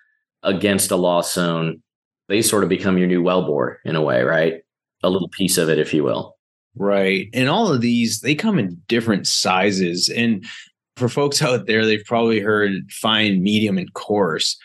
against 0.42 0.90
a 0.90 0.96
loss 0.96 1.32
zone 1.32 1.82
they 2.28 2.42
sort 2.42 2.62
of 2.62 2.68
become 2.68 2.98
your 2.98 3.06
new 3.06 3.22
wellbore 3.22 3.76
in 3.84 3.96
a 3.96 4.02
way, 4.02 4.22
right? 4.22 4.62
A 5.02 5.10
little 5.10 5.28
piece 5.28 5.58
of 5.58 5.68
it, 5.68 5.78
if 5.78 5.92
you 5.92 6.04
will. 6.04 6.36
Right. 6.76 7.28
And 7.32 7.48
all 7.48 7.72
of 7.72 7.80
these, 7.80 8.20
they 8.20 8.34
come 8.34 8.58
in 8.58 8.80
different 8.88 9.26
sizes. 9.26 10.08
And 10.08 10.44
for 10.96 11.08
folks 11.08 11.42
out 11.42 11.66
there, 11.66 11.84
they've 11.84 12.04
probably 12.04 12.40
heard 12.40 12.72
fine, 12.90 13.42
medium, 13.42 13.78
and 13.78 13.92
coarse, 13.94 14.56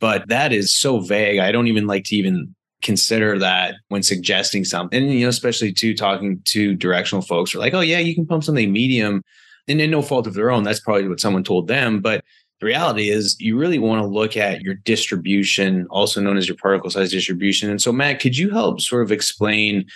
but 0.00 0.28
that 0.28 0.52
is 0.52 0.74
so 0.74 1.00
vague. 1.00 1.38
I 1.38 1.52
don't 1.52 1.68
even 1.68 1.86
like 1.86 2.04
to 2.04 2.16
even 2.16 2.54
consider 2.82 3.38
that 3.38 3.76
when 3.88 4.02
suggesting 4.02 4.64
something. 4.64 5.02
And, 5.02 5.12
you 5.12 5.20
know, 5.20 5.28
especially 5.30 5.72
to 5.72 5.94
talking 5.94 6.40
to 6.46 6.74
directional 6.74 7.22
folks 7.22 7.54
are 7.54 7.58
like, 7.58 7.72
oh, 7.72 7.80
yeah, 7.80 7.98
you 7.98 8.14
can 8.14 8.26
pump 8.26 8.44
something 8.44 8.70
medium. 8.72 9.22
And 9.66 9.80
in 9.80 9.90
no 9.90 10.02
fault 10.02 10.26
of 10.26 10.34
their 10.34 10.50
own. 10.50 10.62
That's 10.62 10.80
probably 10.80 11.08
what 11.08 11.20
someone 11.20 11.42
told 11.42 11.68
them. 11.68 12.00
But 12.00 12.22
the 12.60 12.66
reality 12.66 13.10
is 13.10 13.36
you 13.40 13.58
really 13.58 13.78
want 13.78 14.00
to 14.02 14.06
look 14.06 14.36
at 14.36 14.62
your 14.62 14.74
distribution, 14.74 15.86
also 15.90 16.20
known 16.20 16.36
as 16.36 16.48
your 16.48 16.56
particle 16.56 16.90
size 16.90 17.10
distribution. 17.10 17.70
And 17.70 17.82
so, 17.82 17.92
Matt, 17.92 18.20
could 18.20 18.36
you 18.36 18.50
help 18.50 18.80
sort 18.80 19.02
of 19.02 19.12
explain 19.12 19.86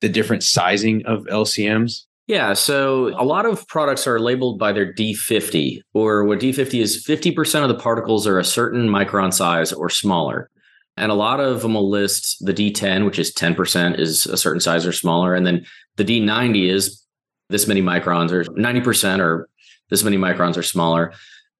the 0.00 0.08
different 0.08 0.42
sizing 0.42 1.04
of 1.06 1.24
LCMs? 1.24 2.02
Yeah, 2.26 2.54
so 2.54 3.08
a 3.20 3.24
lot 3.24 3.46
of 3.46 3.68
products 3.68 4.06
are 4.06 4.18
labeled 4.18 4.58
by 4.58 4.72
their 4.72 4.92
D50, 4.92 5.80
or 5.94 6.24
what 6.24 6.40
D50 6.40 6.80
is 6.80 7.04
50% 7.04 7.62
of 7.62 7.68
the 7.68 7.76
particles 7.76 8.26
are 8.26 8.38
a 8.38 8.44
certain 8.44 8.88
micron 8.88 9.32
size 9.32 9.72
or 9.72 9.88
smaller. 9.88 10.50
And 10.96 11.12
a 11.12 11.14
lot 11.14 11.38
of 11.40 11.62
them 11.62 11.74
will 11.74 11.88
list 11.88 12.44
the 12.44 12.54
D10, 12.54 13.04
which 13.04 13.18
is 13.18 13.32
10% 13.32 14.00
is 14.00 14.26
a 14.26 14.36
certain 14.36 14.60
size 14.60 14.86
or 14.86 14.92
smaller. 14.92 15.34
And 15.34 15.46
then 15.46 15.66
the 15.96 16.04
D90 16.04 16.68
is 16.68 17.00
this 17.48 17.68
many 17.68 17.82
microns 17.82 18.32
or 18.32 18.44
90% 18.44 19.20
or 19.20 19.48
this 19.90 20.02
many 20.02 20.16
microns 20.16 20.56
or 20.56 20.62
smaller. 20.62 21.12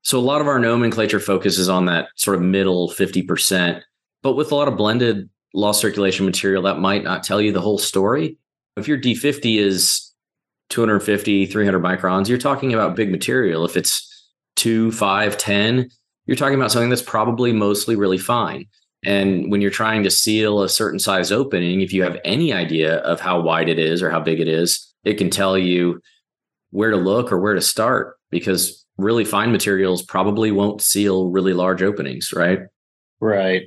So 0.07 0.21
a 0.21 0.21
lot 0.21 0.41
of 0.41 0.47
our 0.47 0.61
nomenclature 0.61 1.19
focuses 1.19 1.69
on 1.69 1.87
that 1.87 2.11
sort 2.15 2.37
of 2.37 2.43
middle 2.43 2.89
50%. 2.91 3.83
But 4.23 4.35
with 4.35 4.53
a 4.53 4.55
lot 4.55 4.69
of 4.69 4.77
blended 4.77 5.29
loss 5.53 5.81
circulation 5.81 6.25
material, 6.25 6.63
that 6.63 6.79
might 6.79 7.03
not 7.03 7.25
tell 7.25 7.41
you 7.41 7.51
the 7.51 7.61
whole 7.61 7.77
story. 7.77 8.39
If 8.77 8.87
your 8.87 8.99
D50 8.99 9.59
is 9.59 10.15
250, 10.71 11.47
300 11.47 11.83
microns, 11.83 12.29
you're 12.29 12.39
talking 12.39 12.73
about 12.73 12.95
big 12.95 13.11
material. 13.11 13.65
If 13.65 13.77
it's 13.77 14.31
two, 14.55 14.93
five, 14.93 15.39
10, 15.39 15.91
you're 16.27 16.37
talking 16.37 16.55
about 16.55 16.71
something 16.71 16.89
that's 16.89 17.03
probably 17.03 17.53
mostly 17.53 17.97
really 17.97 18.19
fine. 18.19 18.67
And 19.05 19.51
when 19.51 19.61
you're 19.61 19.73
trying 19.73 20.05
to 20.05 20.11
seal 20.13 20.63
a 20.63 20.69
certain 20.69 21.01
size 21.01 21.33
opening, 21.33 21.81
if 21.81 21.93
you 21.93 22.05
have 22.05 22.21
any 22.25 22.53
idea 22.53 22.99
of 22.99 23.19
how 23.19 23.41
wide 23.41 23.69
it 23.69 23.81
is 23.81 24.05
or 24.05 24.11
how 24.13 24.21
big 24.21 24.39
it 24.39 24.47
is, 24.47 24.87
it 25.03 25.15
can 25.15 25.31
tell 25.31 25.59
you 25.59 26.01
where 26.71 26.93
to 26.93 26.97
look 26.97 27.33
or 27.33 27.41
where 27.41 27.55
to 27.55 27.61
start 27.61 28.19
because 28.31 28.86
really 28.99 29.25
fine 29.25 29.53
materials 29.53 30.03
probably 30.03 30.51
won't 30.51 30.83
seal 30.83 31.31
really 31.31 31.53
large 31.53 31.83
openings, 31.83 32.33
right? 32.33 32.61
Right. 33.21 33.65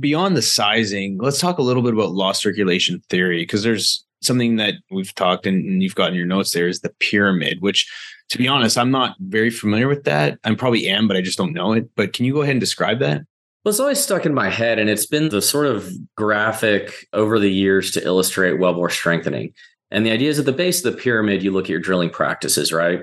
Beyond 0.00 0.36
the 0.36 0.42
sizing, 0.42 1.18
let's 1.18 1.38
talk 1.38 1.58
a 1.58 1.62
little 1.62 1.82
bit 1.82 1.94
about 1.94 2.12
loss 2.12 2.42
circulation 2.42 3.02
theory 3.08 3.42
because 3.42 3.62
there's 3.62 4.04
something 4.20 4.56
that 4.56 4.74
we've 4.90 5.14
talked 5.14 5.46
and 5.46 5.82
you've 5.82 5.94
got 5.94 6.10
in 6.10 6.14
your 6.14 6.26
notes 6.26 6.52
there 6.52 6.68
is 6.68 6.80
the 6.80 6.92
pyramid, 7.00 7.60
which 7.60 7.90
to 8.32 8.38
be 8.38 8.48
honest, 8.48 8.78
I'm 8.78 8.90
not 8.90 9.16
very 9.20 9.50
familiar 9.50 9.88
with 9.88 10.04
that. 10.04 10.38
I 10.44 10.54
probably 10.54 10.88
am, 10.88 11.06
but 11.06 11.16
I 11.16 11.20
just 11.20 11.36
don't 11.36 11.52
know 11.52 11.72
it. 11.72 11.90
But 11.96 12.14
can 12.14 12.24
you 12.24 12.32
go 12.32 12.40
ahead 12.40 12.52
and 12.52 12.60
describe 12.60 12.98
that? 13.00 13.22
Well, 13.62 13.70
it's 13.70 13.80
always 13.80 14.02
stuck 14.02 14.24
in 14.26 14.34
my 14.34 14.48
head, 14.48 14.78
and 14.78 14.88
it's 14.88 15.06
been 15.06 15.28
the 15.28 15.42
sort 15.42 15.66
of 15.66 15.92
graphic 16.16 17.06
over 17.12 17.38
the 17.38 17.50
years 17.50 17.90
to 17.92 18.04
illustrate 18.04 18.58
wellbore 18.58 18.90
strengthening. 18.90 19.52
And 19.90 20.06
the 20.06 20.10
idea 20.10 20.30
is 20.30 20.38
at 20.38 20.46
the 20.46 20.52
base 20.52 20.84
of 20.84 20.92
the 20.92 20.98
pyramid, 20.98 21.42
you 21.42 21.52
look 21.52 21.66
at 21.66 21.70
your 21.70 21.78
drilling 21.78 22.10
practices, 22.10 22.72
right? 22.72 23.00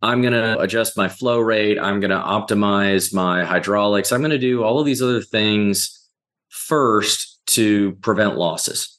I'm 0.00 0.20
going 0.22 0.32
to 0.32 0.58
adjust 0.60 0.96
my 0.96 1.08
flow 1.08 1.40
rate. 1.40 1.78
I'm 1.78 2.00
going 2.00 2.10
to 2.10 2.16
optimize 2.16 3.12
my 3.12 3.44
hydraulics. 3.44 4.12
I'm 4.12 4.20
going 4.20 4.30
to 4.30 4.38
do 4.38 4.62
all 4.62 4.78
of 4.78 4.86
these 4.86 5.02
other 5.02 5.22
things 5.22 6.08
first 6.48 7.40
to 7.48 7.92
prevent 7.96 8.36
losses. 8.36 8.98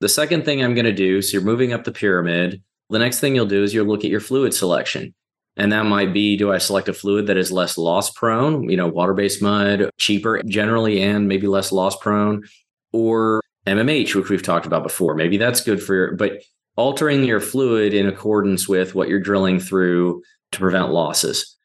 The 0.00 0.08
second 0.08 0.44
thing 0.44 0.62
I'm 0.62 0.74
going 0.74 0.86
to 0.86 0.92
do, 0.92 1.22
so 1.22 1.32
you're 1.32 1.42
moving 1.42 1.72
up 1.72 1.84
the 1.84 1.92
pyramid. 1.92 2.62
The 2.88 2.98
next 2.98 3.20
thing 3.20 3.34
you'll 3.34 3.46
do 3.46 3.62
is 3.62 3.72
you'll 3.72 3.86
look 3.86 4.04
at 4.04 4.10
your 4.10 4.20
fluid 4.20 4.52
selection. 4.54 5.14
And 5.56 5.72
that 5.72 5.84
might 5.84 6.12
be 6.12 6.36
do 6.36 6.52
I 6.52 6.58
select 6.58 6.88
a 6.88 6.94
fluid 6.94 7.26
that 7.26 7.36
is 7.36 7.52
less 7.52 7.76
loss 7.76 8.10
prone, 8.10 8.68
you 8.68 8.76
know, 8.76 8.88
water 8.88 9.14
based 9.14 9.42
mud, 9.42 9.90
cheaper 9.98 10.42
generally, 10.44 11.02
and 11.02 11.28
maybe 11.28 11.46
less 11.46 11.70
loss 11.70 11.96
prone, 11.96 12.44
or 12.92 13.42
MMH, 13.66 14.14
which 14.14 14.30
we've 14.30 14.42
talked 14.42 14.66
about 14.66 14.82
before. 14.82 15.14
Maybe 15.14 15.36
that's 15.36 15.60
good 15.60 15.82
for, 15.82 15.94
your, 15.94 16.16
but 16.16 16.42
altering 16.76 17.24
your 17.24 17.40
fluid 17.40 17.92
in 17.92 18.08
accordance 18.08 18.66
with 18.68 18.94
what 18.94 19.08
you're 19.08 19.20
drilling 19.20 19.60
through 19.60 20.22
to 20.52 20.58
prevent 20.58 20.90
losses. 20.90 21.56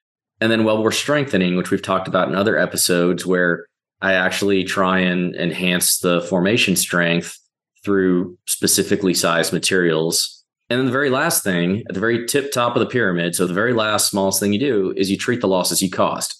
And 0.41 0.51
then 0.51 0.63
wellbore 0.63 0.93
strengthening, 0.93 1.55
which 1.55 1.71
we've 1.71 1.81
talked 1.81 2.07
about 2.07 2.27
in 2.27 2.35
other 2.35 2.57
episodes, 2.57 3.25
where 3.25 3.65
I 4.01 4.13
actually 4.13 4.63
try 4.63 4.99
and 4.99 5.35
enhance 5.35 5.99
the 5.99 6.21
formation 6.21 6.75
strength 6.75 7.37
through 7.83 8.37
specifically 8.45 9.13
sized 9.13 9.53
materials. 9.53 10.43
And 10.69 10.79
then 10.79 10.87
the 10.87 10.91
very 10.91 11.09
last 11.09 11.43
thing, 11.43 11.83
at 11.87 11.93
the 11.93 11.99
very 11.99 12.25
tip 12.25 12.51
top 12.51 12.75
of 12.75 12.79
the 12.79 12.87
pyramid, 12.87 13.35
so 13.35 13.47
the 13.47 13.53
very 13.53 13.73
last 13.73 14.09
smallest 14.09 14.39
thing 14.39 14.51
you 14.51 14.59
do 14.59 14.93
is 14.97 15.09
you 15.09 15.17
treat 15.17 15.41
the 15.41 15.47
losses 15.47 15.81
you 15.81 15.89
caused. 15.89 16.35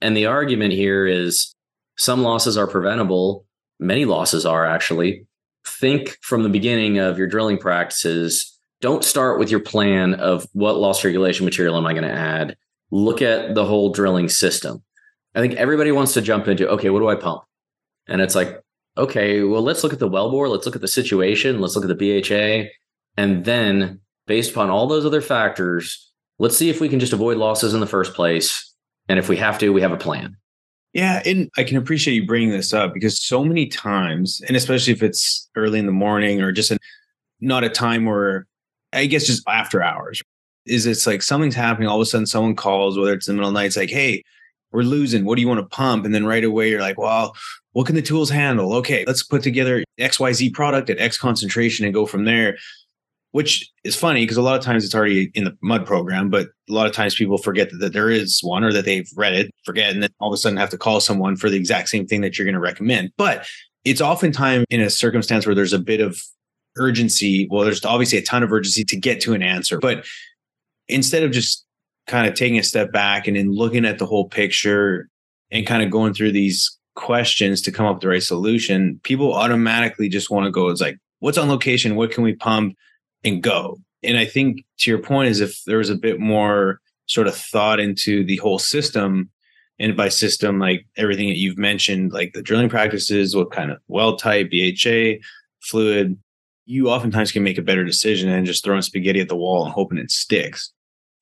And 0.00 0.16
the 0.16 0.26
argument 0.26 0.72
here 0.72 1.06
is 1.06 1.54
some 1.96 2.22
losses 2.22 2.56
are 2.56 2.66
preventable, 2.66 3.44
many 3.78 4.04
losses 4.04 4.46
are 4.46 4.64
actually. 4.64 5.26
Think 5.66 6.16
from 6.22 6.42
the 6.42 6.48
beginning 6.48 6.98
of 6.98 7.18
your 7.18 7.26
drilling 7.26 7.58
practices. 7.58 8.57
Don't 8.80 9.04
start 9.04 9.38
with 9.38 9.50
your 9.50 9.60
plan 9.60 10.14
of 10.14 10.46
what 10.52 10.76
lost 10.76 11.02
circulation 11.02 11.44
material 11.44 11.76
am 11.76 11.86
I 11.86 11.92
going 11.92 12.04
to 12.04 12.12
add. 12.12 12.56
Look 12.90 13.22
at 13.22 13.54
the 13.54 13.64
whole 13.64 13.92
drilling 13.92 14.28
system. 14.28 14.82
I 15.34 15.40
think 15.40 15.54
everybody 15.54 15.92
wants 15.92 16.14
to 16.14 16.22
jump 16.22 16.48
into, 16.48 16.68
okay, 16.68 16.90
what 16.90 17.00
do 17.00 17.08
I 17.08 17.16
pump? 17.16 17.42
And 18.06 18.20
it's 18.20 18.34
like, 18.34 18.62
okay, 18.96 19.42
well, 19.42 19.62
let's 19.62 19.82
look 19.82 19.92
at 19.92 19.98
the 19.98 20.08
wellbore, 20.08 20.48
let's 20.48 20.66
look 20.66 20.74
at 20.74 20.80
the 20.80 20.88
situation, 20.88 21.60
let's 21.60 21.76
look 21.76 21.88
at 21.88 21.96
the 21.96 22.22
BHA, 22.22 22.68
and 23.16 23.44
then 23.44 24.00
based 24.26 24.52
upon 24.52 24.70
all 24.70 24.86
those 24.86 25.04
other 25.04 25.20
factors, 25.20 26.10
let's 26.38 26.56
see 26.56 26.70
if 26.70 26.80
we 26.80 26.88
can 26.88 27.00
just 27.00 27.12
avoid 27.12 27.36
losses 27.36 27.74
in 27.74 27.80
the 27.80 27.86
first 27.86 28.14
place. 28.14 28.74
And 29.08 29.18
if 29.18 29.28
we 29.28 29.36
have 29.36 29.58
to, 29.58 29.72
we 29.72 29.80
have 29.80 29.92
a 29.92 29.96
plan. 29.96 30.36
Yeah, 30.92 31.22
and 31.24 31.50
I 31.56 31.64
can 31.64 31.76
appreciate 31.76 32.14
you 32.14 32.26
bringing 32.26 32.50
this 32.50 32.72
up 32.72 32.94
because 32.94 33.20
so 33.20 33.44
many 33.44 33.66
times, 33.66 34.40
and 34.46 34.56
especially 34.56 34.92
if 34.92 35.02
it's 35.02 35.48
early 35.54 35.78
in 35.78 35.86
the 35.86 35.92
morning 35.92 36.40
or 36.40 36.52
just 36.52 36.70
a, 36.70 36.78
not 37.40 37.64
a 37.64 37.68
time 37.68 38.04
where 38.04 38.46
I 38.92 39.06
guess 39.06 39.26
just 39.26 39.42
after 39.48 39.82
hours, 39.82 40.22
is 40.66 40.86
it's 40.86 41.06
like 41.06 41.22
something's 41.22 41.54
happening. 41.54 41.88
All 41.88 41.96
of 41.96 42.02
a 42.02 42.06
sudden, 42.06 42.26
someone 42.26 42.56
calls, 42.56 42.98
whether 42.98 43.12
it's 43.14 43.28
in 43.28 43.34
the 43.34 43.36
middle 43.36 43.48
of 43.48 43.54
the 43.54 43.60
night, 43.60 43.66
it's 43.66 43.76
like, 43.76 43.90
hey, 43.90 44.22
we're 44.70 44.82
losing. 44.82 45.24
What 45.24 45.36
do 45.36 45.42
you 45.42 45.48
want 45.48 45.60
to 45.60 45.76
pump? 45.76 46.04
And 46.04 46.14
then 46.14 46.26
right 46.26 46.44
away, 46.44 46.70
you're 46.70 46.80
like, 46.80 46.98
well, 46.98 47.34
what 47.72 47.86
can 47.86 47.94
the 47.94 48.02
tools 48.02 48.30
handle? 48.30 48.74
Okay, 48.74 49.04
let's 49.06 49.22
put 49.22 49.42
together 49.42 49.82
XYZ 49.98 50.52
product 50.52 50.90
at 50.90 50.98
X 50.98 51.18
concentration 51.18 51.84
and 51.84 51.94
go 51.94 52.06
from 52.06 52.24
there. 52.24 52.58
Which 53.32 53.70
is 53.84 53.94
funny 53.94 54.22
because 54.22 54.38
a 54.38 54.42
lot 54.42 54.58
of 54.58 54.64
times 54.64 54.86
it's 54.86 54.94
already 54.94 55.30
in 55.34 55.44
the 55.44 55.56
mud 55.60 55.84
program, 55.84 56.30
but 56.30 56.46
a 56.46 56.72
lot 56.72 56.86
of 56.86 56.94
times 56.94 57.14
people 57.14 57.36
forget 57.36 57.70
that, 57.70 57.76
that 57.76 57.92
there 57.92 58.08
is 58.08 58.40
one 58.42 58.64
or 58.64 58.72
that 58.72 58.86
they've 58.86 59.08
read 59.16 59.34
it, 59.34 59.50
forget, 59.64 59.92
and 59.92 60.02
then 60.02 60.08
all 60.18 60.28
of 60.28 60.34
a 60.34 60.38
sudden 60.38 60.56
have 60.56 60.70
to 60.70 60.78
call 60.78 60.98
someone 60.98 61.36
for 61.36 61.50
the 61.50 61.58
exact 61.58 61.90
same 61.90 62.06
thing 62.06 62.22
that 62.22 62.38
you're 62.38 62.46
going 62.46 62.54
to 62.54 62.58
recommend. 62.58 63.12
But 63.18 63.46
it's 63.84 64.00
oftentimes 64.00 64.64
in 64.70 64.80
a 64.80 64.88
circumstance 64.88 65.44
where 65.44 65.54
there's 65.54 65.74
a 65.74 65.78
bit 65.78 66.00
of 66.00 66.18
urgency. 66.78 67.48
Well, 67.50 67.64
there's 67.64 67.84
obviously 67.84 68.18
a 68.18 68.22
ton 68.22 68.42
of 68.42 68.52
urgency 68.52 68.84
to 68.84 68.96
get 68.96 69.20
to 69.22 69.34
an 69.34 69.42
answer, 69.42 69.78
but 69.78 70.04
instead 70.88 71.22
of 71.22 71.30
just 71.30 71.64
kind 72.06 72.26
of 72.26 72.34
taking 72.34 72.58
a 72.58 72.62
step 72.62 72.92
back 72.92 73.26
and 73.26 73.36
then 73.36 73.52
looking 73.52 73.84
at 73.84 73.98
the 73.98 74.06
whole 74.06 74.28
picture 74.28 75.08
and 75.50 75.66
kind 75.66 75.82
of 75.82 75.90
going 75.90 76.14
through 76.14 76.32
these 76.32 76.76
questions 76.94 77.60
to 77.62 77.72
come 77.72 77.86
up 77.86 77.96
with 77.96 78.02
the 78.02 78.08
right 78.08 78.22
solution, 78.22 78.98
people 79.02 79.34
automatically 79.34 80.08
just 80.08 80.30
want 80.30 80.44
to 80.44 80.50
go, 80.50 80.68
it's 80.68 80.80
like, 80.80 80.98
what's 81.20 81.38
on 81.38 81.48
location? 81.48 81.96
What 81.96 82.10
can 82.10 82.24
we 82.24 82.34
pump 82.34 82.76
and 83.24 83.42
go? 83.42 83.78
And 84.02 84.16
I 84.16 84.24
think 84.24 84.64
to 84.78 84.90
your 84.90 85.00
point 85.00 85.28
is 85.28 85.40
if 85.40 85.62
there 85.64 85.78
was 85.78 85.90
a 85.90 85.96
bit 85.96 86.20
more 86.20 86.80
sort 87.06 87.26
of 87.26 87.34
thought 87.34 87.80
into 87.80 88.24
the 88.24 88.36
whole 88.36 88.58
system, 88.58 89.30
and 89.78 89.96
by 89.96 90.08
system, 90.08 90.58
like 90.58 90.86
everything 90.96 91.28
that 91.28 91.38
you've 91.38 91.58
mentioned, 91.58 92.12
like 92.12 92.32
the 92.32 92.42
drilling 92.42 92.68
practices, 92.68 93.36
what 93.36 93.52
kind 93.52 93.70
of 93.70 93.78
well 93.88 94.16
type, 94.16 94.50
BHA, 94.50 95.24
fluid, 95.60 96.18
you 96.68 96.90
oftentimes 96.90 97.32
can 97.32 97.42
make 97.42 97.56
a 97.56 97.62
better 97.62 97.82
decision 97.82 98.30
than 98.30 98.44
just 98.44 98.62
throwing 98.62 98.82
spaghetti 98.82 99.20
at 99.20 99.30
the 99.30 99.36
wall 99.36 99.64
and 99.64 99.72
hoping 99.72 99.96
it 99.96 100.10
sticks. 100.10 100.70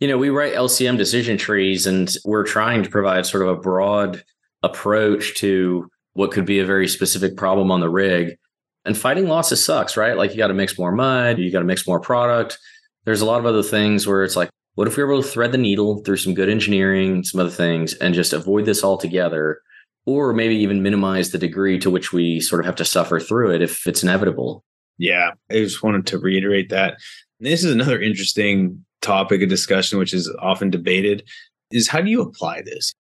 You 0.00 0.08
know, 0.08 0.18
we 0.18 0.28
write 0.28 0.54
LCM 0.54 0.98
decision 0.98 1.38
trees 1.38 1.86
and 1.86 2.12
we're 2.24 2.44
trying 2.44 2.82
to 2.82 2.90
provide 2.90 3.26
sort 3.26 3.44
of 3.44 3.50
a 3.50 3.60
broad 3.60 4.24
approach 4.64 5.36
to 5.36 5.88
what 6.14 6.32
could 6.32 6.46
be 6.46 6.58
a 6.58 6.66
very 6.66 6.88
specific 6.88 7.36
problem 7.36 7.70
on 7.70 7.78
the 7.78 7.88
rig. 7.88 8.36
And 8.84 8.98
fighting 8.98 9.28
losses 9.28 9.64
sucks, 9.64 9.96
right? 9.96 10.16
Like 10.16 10.32
you 10.32 10.36
got 10.36 10.48
to 10.48 10.54
mix 10.54 10.76
more 10.80 10.90
mud, 10.90 11.38
you 11.38 11.52
got 11.52 11.60
to 11.60 11.64
mix 11.64 11.86
more 11.86 12.00
product. 12.00 12.58
There's 13.04 13.20
a 13.20 13.26
lot 13.26 13.38
of 13.38 13.46
other 13.46 13.62
things 13.62 14.04
where 14.04 14.24
it's 14.24 14.34
like, 14.34 14.50
what 14.74 14.88
if 14.88 14.96
we 14.96 15.04
were 15.04 15.12
able 15.12 15.22
to 15.22 15.28
thread 15.28 15.52
the 15.52 15.58
needle 15.58 16.02
through 16.02 16.16
some 16.16 16.34
good 16.34 16.48
engineering, 16.48 17.22
some 17.22 17.40
other 17.40 17.50
things, 17.50 17.94
and 17.94 18.14
just 18.14 18.32
avoid 18.32 18.64
this 18.64 18.82
altogether? 18.82 19.60
Or 20.06 20.32
maybe 20.32 20.56
even 20.56 20.82
minimize 20.82 21.30
the 21.30 21.38
degree 21.38 21.78
to 21.78 21.90
which 21.90 22.12
we 22.12 22.40
sort 22.40 22.60
of 22.60 22.66
have 22.66 22.76
to 22.76 22.84
suffer 22.84 23.20
through 23.20 23.54
it 23.54 23.62
if 23.62 23.86
it's 23.86 24.02
inevitable. 24.02 24.64
Yeah, 24.98 25.32
I 25.50 25.54
just 25.54 25.82
wanted 25.82 26.06
to 26.08 26.18
reiterate 26.18 26.70
that. 26.70 26.98
This 27.40 27.64
is 27.64 27.72
another 27.72 28.00
interesting 28.00 28.84
topic 29.02 29.42
of 29.42 29.48
discussion, 29.48 29.98
which 29.98 30.14
is 30.14 30.34
often 30.40 30.70
debated, 30.70 31.22
is 31.70 31.88
how 31.88 32.00
do 32.00 32.10
you 32.10 32.22
apply 32.22 32.62
this? 32.62 32.92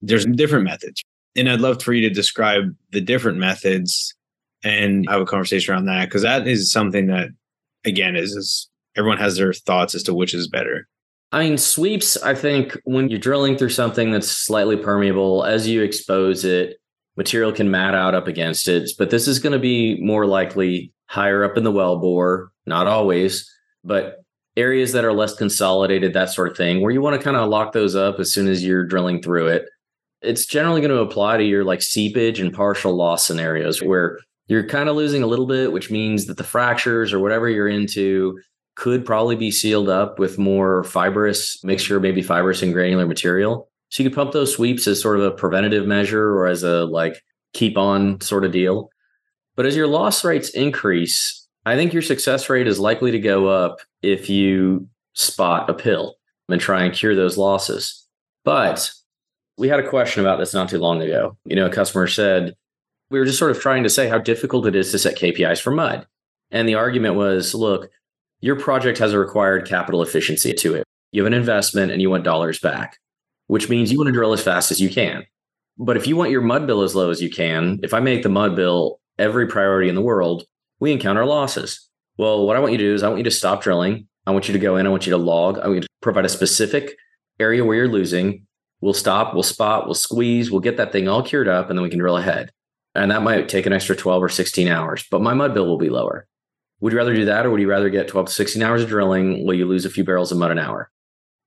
There's 0.00 0.26
different 0.26 0.64
methods. 0.64 1.02
And 1.36 1.48
I'd 1.48 1.60
love 1.60 1.82
for 1.82 1.92
you 1.92 2.08
to 2.08 2.14
describe 2.14 2.74
the 2.90 3.00
different 3.00 3.38
methods 3.38 4.14
and 4.64 5.08
have 5.08 5.20
a 5.20 5.26
conversation 5.26 5.72
around 5.72 5.86
that 5.86 6.06
because 6.06 6.22
that 6.22 6.46
is 6.46 6.70
something 6.70 7.06
that, 7.06 7.28
again, 7.84 8.16
is, 8.16 8.32
is 8.32 8.68
everyone 8.96 9.18
has 9.18 9.36
their 9.36 9.52
thoughts 9.52 9.94
as 9.94 10.02
to 10.04 10.14
which 10.14 10.34
is 10.34 10.48
better. 10.48 10.88
I 11.32 11.44
mean, 11.44 11.56
sweeps, 11.56 12.18
I 12.18 12.34
think 12.34 12.78
when 12.84 13.08
you're 13.08 13.18
drilling 13.18 13.56
through 13.56 13.70
something 13.70 14.10
that's 14.10 14.28
slightly 14.28 14.76
permeable, 14.76 15.44
as 15.44 15.66
you 15.66 15.82
expose 15.82 16.44
it, 16.44 16.76
material 17.16 17.52
can 17.52 17.70
mat 17.70 17.94
out 17.94 18.14
up 18.14 18.26
against 18.26 18.68
it. 18.68 18.90
But 18.98 19.10
this 19.10 19.28
is 19.28 19.38
going 19.38 19.52
to 19.52 19.58
be 19.58 20.00
more 20.00 20.26
likely 20.26 20.92
higher 21.06 21.44
up 21.44 21.56
in 21.56 21.64
the 21.64 21.72
well 21.72 21.98
bore, 21.98 22.50
not 22.66 22.86
always, 22.86 23.50
but 23.84 24.24
areas 24.56 24.92
that 24.92 25.04
are 25.04 25.12
less 25.12 25.34
consolidated, 25.34 26.12
that 26.12 26.30
sort 26.30 26.50
of 26.50 26.56
thing, 26.56 26.80
where 26.80 26.90
you 26.90 27.00
want 27.00 27.16
to 27.16 27.22
kind 27.22 27.36
of 27.36 27.48
lock 27.48 27.72
those 27.72 27.96
up 27.96 28.20
as 28.20 28.32
soon 28.32 28.48
as 28.48 28.64
you're 28.64 28.84
drilling 28.84 29.22
through 29.22 29.48
it. 29.48 29.66
It's 30.20 30.46
generally 30.46 30.80
going 30.80 30.90
to 30.92 31.00
apply 31.00 31.38
to 31.38 31.44
your 31.44 31.64
like 31.64 31.82
seepage 31.82 32.38
and 32.38 32.52
partial 32.52 32.94
loss 32.94 33.26
scenarios 33.26 33.82
where 33.82 34.20
you're 34.46 34.66
kind 34.66 34.88
of 34.88 34.96
losing 34.96 35.22
a 35.22 35.26
little 35.26 35.46
bit, 35.46 35.72
which 35.72 35.90
means 35.90 36.26
that 36.26 36.36
the 36.36 36.44
fractures 36.44 37.12
or 37.12 37.18
whatever 37.18 37.48
you're 37.48 37.68
into 37.68 38.38
could 38.74 39.04
probably 39.04 39.36
be 39.36 39.50
sealed 39.50 39.88
up 39.88 40.18
with 40.18 40.38
more 40.38 40.84
fibrous 40.84 41.62
mixture, 41.64 42.00
maybe 42.00 42.22
fibrous 42.22 42.62
and 42.62 42.72
granular 42.72 43.06
material. 43.06 43.68
So 43.92 44.02
you 44.02 44.08
could 44.08 44.16
pump 44.16 44.32
those 44.32 44.54
sweeps 44.54 44.86
as 44.86 45.02
sort 45.02 45.20
of 45.20 45.24
a 45.26 45.30
preventative 45.30 45.86
measure 45.86 46.30
or 46.30 46.46
as 46.46 46.62
a 46.62 46.86
like 46.86 47.22
keep 47.52 47.76
on 47.76 48.22
sort 48.22 48.42
of 48.42 48.50
deal. 48.50 48.88
But 49.54 49.66
as 49.66 49.76
your 49.76 49.86
loss 49.86 50.24
rates 50.24 50.48
increase, 50.48 51.46
I 51.66 51.76
think 51.76 51.92
your 51.92 52.00
success 52.00 52.48
rate 52.48 52.66
is 52.66 52.80
likely 52.80 53.10
to 53.10 53.18
go 53.18 53.48
up 53.48 53.80
if 54.00 54.30
you 54.30 54.88
spot 55.12 55.68
a 55.68 55.74
pill 55.74 56.16
and 56.48 56.58
try 56.58 56.84
and 56.84 56.94
cure 56.94 57.14
those 57.14 57.36
losses. 57.36 58.08
But 58.46 58.90
we 59.58 59.68
had 59.68 59.78
a 59.78 59.86
question 59.86 60.22
about 60.22 60.38
this 60.38 60.54
not 60.54 60.70
too 60.70 60.78
long 60.78 61.02
ago. 61.02 61.36
You 61.44 61.56
know, 61.56 61.66
a 61.66 61.70
customer 61.70 62.06
said, 62.06 62.54
we 63.10 63.18
were 63.18 63.26
just 63.26 63.38
sort 63.38 63.50
of 63.50 63.60
trying 63.60 63.82
to 63.82 63.90
say 63.90 64.08
how 64.08 64.16
difficult 64.16 64.66
it 64.66 64.74
is 64.74 64.90
to 64.92 64.98
set 64.98 65.18
KPIs 65.18 65.60
for 65.60 65.70
mud. 65.70 66.06
And 66.50 66.66
the 66.66 66.76
argument 66.76 67.16
was 67.16 67.54
look, 67.54 67.90
your 68.40 68.58
project 68.58 68.96
has 69.00 69.12
a 69.12 69.18
required 69.18 69.68
capital 69.68 70.02
efficiency 70.02 70.54
to 70.54 70.76
it. 70.76 70.84
You 71.12 71.22
have 71.22 71.30
an 71.30 71.38
investment 71.38 71.92
and 71.92 72.00
you 72.00 72.08
want 72.08 72.24
dollars 72.24 72.58
back, 72.58 72.96
which 73.52 73.68
means 73.68 73.92
you 73.92 73.98
want 73.98 74.06
to 74.06 74.12
drill 74.12 74.32
as 74.32 74.42
fast 74.42 74.70
as 74.70 74.80
you 74.80 74.88
can. 74.88 75.26
But 75.76 75.98
if 75.98 76.06
you 76.06 76.16
want 76.16 76.30
your 76.30 76.40
mud 76.40 76.66
bill 76.66 76.80
as 76.80 76.94
low 76.94 77.10
as 77.10 77.20
you 77.20 77.28
can, 77.28 77.80
if 77.82 77.92
I 77.92 78.00
make 78.00 78.22
the 78.22 78.30
mud 78.30 78.56
bill 78.56 78.98
every 79.18 79.46
priority 79.46 79.90
in 79.90 79.94
the 79.94 80.00
world, 80.00 80.44
we 80.80 80.90
encounter 80.90 81.26
losses. 81.26 81.86
Well, 82.16 82.46
what 82.46 82.56
I 82.56 82.60
want 82.60 82.72
you 82.72 82.78
to 82.78 82.84
do 82.84 82.94
is 82.94 83.02
I 83.02 83.08
want 83.08 83.18
you 83.18 83.24
to 83.24 83.30
stop 83.30 83.62
drilling. 83.62 84.08
I 84.26 84.30
want 84.30 84.48
you 84.48 84.54
to 84.54 84.58
go 84.58 84.78
in. 84.78 84.86
I 84.86 84.88
want 84.88 85.06
you 85.06 85.10
to 85.10 85.18
log. 85.18 85.58
I 85.58 85.66
want 85.66 85.74
you 85.74 85.80
to 85.82 85.88
provide 86.00 86.24
a 86.24 86.30
specific 86.30 86.96
area 87.38 87.62
where 87.62 87.76
you're 87.76 87.88
losing. 87.88 88.46
We'll 88.80 88.94
stop, 88.94 89.34
we'll 89.34 89.42
spot, 89.42 89.84
we'll 89.84 89.96
squeeze, 89.96 90.50
we'll 90.50 90.60
get 90.60 90.78
that 90.78 90.90
thing 90.90 91.06
all 91.06 91.22
cured 91.22 91.46
up, 91.46 91.68
and 91.68 91.78
then 91.78 91.82
we 91.82 91.90
can 91.90 91.98
drill 91.98 92.16
ahead. 92.16 92.52
And 92.94 93.10
that 93.10 93.22
might 93.22 93.50
take 93.50 93.66
an 93.66 93.74
extra 93.74 93.94
12 93.94 94.22
or 94.22 94.30
16 94.30 94.66
hours, 94.68 95.04
but 95.10 95.20
my 95.20 95.34
mud 95.34 95.52
bill 95.52 95.66
will 95.66 95.76
be 95.76 95.90
lower. 95.90 96.26
Would 96.80 96.94
you 96.94 96.98
rather 96.98 97.14
do 97.14 97.26
that 97.26 97.44
or 97.44 97.50
would 97.50 97.60
you 97.60 97.68
rather 97.68 97.90
get 97.90 98.08
12 98.08 98.28
to 98.28 98.32
16 98.32 98.62
hours 98.62 98.82
of 98.82 98.88
drilling 98.88 99.44
while 99.44 99.54
you 99.54 99.66
lose 99.66 99.84
a 99.84 99.90
few 99.90 100.04
barrels 100.04 100.32
of 100.32 100.38
mud 100.38 100.52
an 100.52 100.58
hour? 100.58 100.90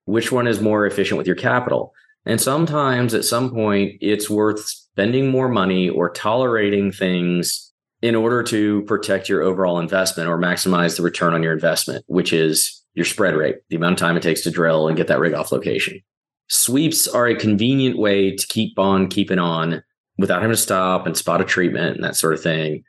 Which 0.06 0.32
one 0.32 0.48
is 0.48 0.62
more 0.62 0.86
efficient 0.86 1.18
with 1.18 1.28
your 1.28 1.36
capital? 1.36 1.94
And 2.26 2.42
sometimes 2.42 3.14
at 3.14 3.26
some 3.26 3.52
point, 3.52 3.98
it's 4.02 4.30
worth 4.30 4.60
spending 4.60 5.30
more 5.30 5.50
money 5.50 5.90
or 5.90 6.10
tolerating 6.10 6.92
things 6.92 7.72
in 8.02 8.16
order 8.16 8.44
to 8.44 8.84
protect 8.84 9.30
your 9.30 9.42
overall 9.42 9.80
investment 9.80 10.30
or 10.30 10.38
maximize 10.38 10.98
the 10.98 11.04
return 11.04 11.34
on 11.34 11.44
your 11.44 11.54
investment, 11.54 12.04
which 12.08 12.34
is 12.34 12.84
your 12.94 13.06
spread 13.06 13.36
rate, 13.36 13.58
the 13.70 13.76
amount 13.76 13.94
of 13.94 14.00
time 14.00 14.18
it 14.18 14.24
takes 14.24 14.42
to 14.42 14.52
drill 14.52 14.88
and 14.88 14.98
get 14.98 15.08
that 15.08 15.20
rig 15.20 15.34
off 15.34 15.52
location. 15.52 16.00
Sweeps 16.48 17.08
are 17.08 17.28
a 17.28 17.36
convenient 17.36 17.98
way 17.98 18.36
to 18.36 18.48
keep 18.48 18.78
on 18.78 19.08
keeping 19.08 19.40
on 19.40 19.84
without 20.18 20.42
having 20.42 20.56
to 20.56 20.62
stop 20.62 21.06
and 21.06 21.18
spot 21.18 21.42
a 21.42 21.46
treatment 21.46 21.96
and 21.96 22.04
that 22.04 22.16
sort 22.16 22.34
of 22.34 22.42
thing. 22.42 22.84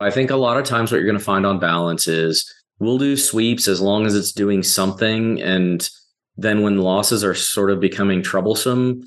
I 0.00 0.10
think 0.10 0.30
a 0.30 0.36
lot 0.36 0.58
of 0.58 0.64
times 0.64 0.92
what 0.92 0.98
you're 0.98 1.06
going 1.06 1.18
to 1.18 1.24
find 1.24 1.44
on 1.44 1.58
balance 1.58 2.06
is 2.06 2.52
we'll 2.78 2.98
do 2.98 3.16
sweeps 3.16 3.66
as 3.66 3.80
long 3.80 4.06
as 4.06 4.14
it's 4.14 4.32
doing 4.32 4.62
something 4.62 5.42
and 5.42 5.88
then 6.38 6.62
when 6.62 6.78
losses 6.78 7.24
are 7.24 7.34
sort 7.34 7.70
of 7.70 7.80
becoming 7.80 8.22
troublesome, 8.22 9.02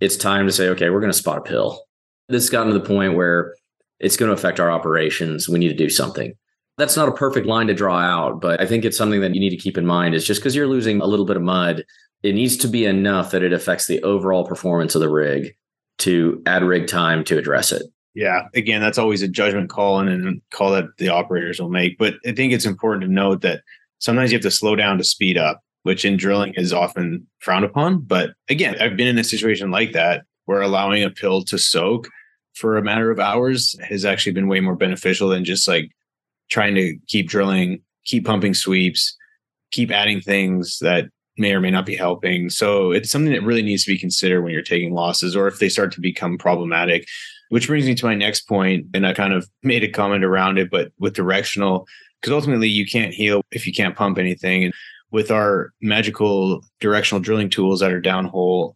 it's 0.00 0.16
time 0.16 0.46
to 0.46 0.52
say, 0.52 0.68
okay, 0.68 0.90
we're 0.90 1.00
going 1.00 1.12
to 1.12 1.18
spot 1.18 1.38
a 1.38 1.42
pill. 1.42 1.84
This 2.28 2.42
has 2.42 2.50
gotten 2.50 2.72
to 2.72 2.78
the 2.78 2.84
point 2.84 3.14
where 3.14 3.54
it's 4.00 4.16
going 4.16 4.28
to 4.28 4.34
affect 4.34 4.58
our 4.58 4.70
operations. 4.70 5.48
We 5.48 5.60
need 5.60 5.68
to 5.68 5.74
do 5.74 5.88
something. 5.88 6.34
That's 6.78 6.96
not 6.96 7.08
a 7.08 7.12
perfect 7.12 7.46
line 7.46 7.68
to 7.68 7.74
draw 7.74 7.98
out, 7.98 8.40
but 8.40 8.60
I 8.60 8.66
think 8.66 8.84
it's 8.84 8.98
something 8.98 9.20
that 9.20 9.32
you 9.32 9.40
need 9.40 9.50
to 9.50 9.56
keep 9.56 9.78
in 9.78 9.86
mind 9.86 10.14
is 10.14 10.26
just 10.26 10.40
because 10.40 10.56
you're 10.56 10.66
losing 10.66 11.00
a 11.00 11.06
little 11.06 11.26
bit 11.26 11.36
of 11.36 11.42
mud, 11.42 11.84
it 12.24 12.34
needs 12.34 12.56
to 12.58 12.68
be 12.68 12.84
enough 12.84 13.30
that 13.30 13.44
it 13.44 13.52
affects 13.52 13.86
the 13.86 14.02
overall 14.02 14.44
performance 14.44 14.94
of 14.96 15.02
the 15.02 15.08
rig 15.08 15.54
to 15.98 16.42
add 16.46 16.64
rig 16.64 16.88
time 16.88 17.22
to 17.24 17.38
address 17.38 17.70
it. 17.70 17.82
Yeah, 18.14 18.48
again, 18.54 18.80
that's 18.80 18.98
always 18.98 19.22
a 19.22 19.28
judgment 19.28 19.70
call 19.70 20.00
and 20.00 20.28
a 20.28 20.56
call 20.56 20.72
that 20.72 20.84
the 20.98 21.08
operators 21.08 21.60
will 21.60 21.70
make. 21.70 21.96
But 21.96 22.14
I 22.26 22.32
think 22.32 22.52
it's 22.52 22.66
important 22.66 23.02
to 23.02 23.08
note 23.08 23.40
that 23.42 23.62
sometimes 23.98 24.32
you 24.32 24.36
have 24.36 24.42
to 24.42 24.50
slow 24.50 24.74
down 24.74 24.98
to 24.98 25.04
speed 25.04 25.38
up, 25.38 25.62
which 25.82 26.04
in 26.04 26.16
drilling 26.16 26.54
is 26.54 26.72
often 26.72 27.26
frowned 27.38 27.64
upon. 27.64 28.00
But 28.00 28.30
again, 28.48 28.76
I've 28.80 28.96
been 28.96 29.08
in 29.08 29.18
a 29.18 29.24
situation 29.24 29.70
like 29.70 29.92
that 29.92 30.24
where 30.44 30.62
allowing 30.62 31.02
a 31.02 31.10
pill 31.10 31.42
to 31.44 31.58
soak 31.58 32.08
for 32.54 32.76
a 32.76 32.82
matter 32.82 33.10
of 33.10 33.18
hours 33.18 33.74
has 33.82 34.04
actually 34.04 34.32
been 34.32 34.48
way 34.48 34.60
more 34.60 34.76
beneficial 34.76 35.28
than 35.28 35.44
just 35.44 35.66
like 35.66 35.90
trying 36.50 36.74
to 36.74 36.96
keep 37.08 37.28
drilling, 37.28 37.80
keep 38.04 38.26
pumping 38.26 38.54
sweeps, 38.54 39.16
keep 39.70 39.90
adding 39.90 40.20
things 40.20 40.78
that 40.80 41.06
may 41.38 41.52
or 41.52 41.60
may 41.60 41.70
not 41.70 41.86
be 41.86 41.96
helping. 41.96 42.50
So 42.50 42.92
it's 42.92 43.10
something 43.10 43.32
that 43.32 43.42
really 43.42 43.62
needs 43.62 43.84
to 43.84 43.90
be 43.90 43.98
considered 43.98 44.42
when 44.42 44.52
you're 44.52 44.62
taking 44.62 44.92
losses 44.92 45.34
or 45.34 45.48
if 45.48 45.58
they 45.58 45.68
start 45.68 45.92
to 45.92 46.00
become 46.00 46.38
problematic. 46.38 47.06
Which 47.48 47.66
brings 47.66 47.86
me 47.86 47.94
to 47.94 48.06
my 48.06 48.14
next 48.14 48.48
point, 48.48 48.86
and 48.94 49.06
I 49.06 49.12
kind 49.12 49.34
of 49.34 49.46
made 49.62 49.84
a 49.84 49.88
comment 49.88 50.24
around 50.24 50.58
it, 50.58 50.70
but 50.70 50.92
with 50.98 51.14
directional, 51.14 51.86
because 52.20 52.32
ultimately 52.32 52.68
you 52.68 52.86
can't 52.86 53.12
heal 53.12 53.42
if 53.50 53.66
you 53.66 53.72
can't 53.72 53.96
pump 53.96 54.18
anything. 54.18 54.64
And 54.64 54.74
with 55.12 55.30
our 55.30 55.72
magical 55.80 56.64
directional 56.80 57.20
drilling 57.20 57.50
tools 57.50 57.80
that 57.80 57.92
are 57.92 58.00
downhole, 58.00 58.74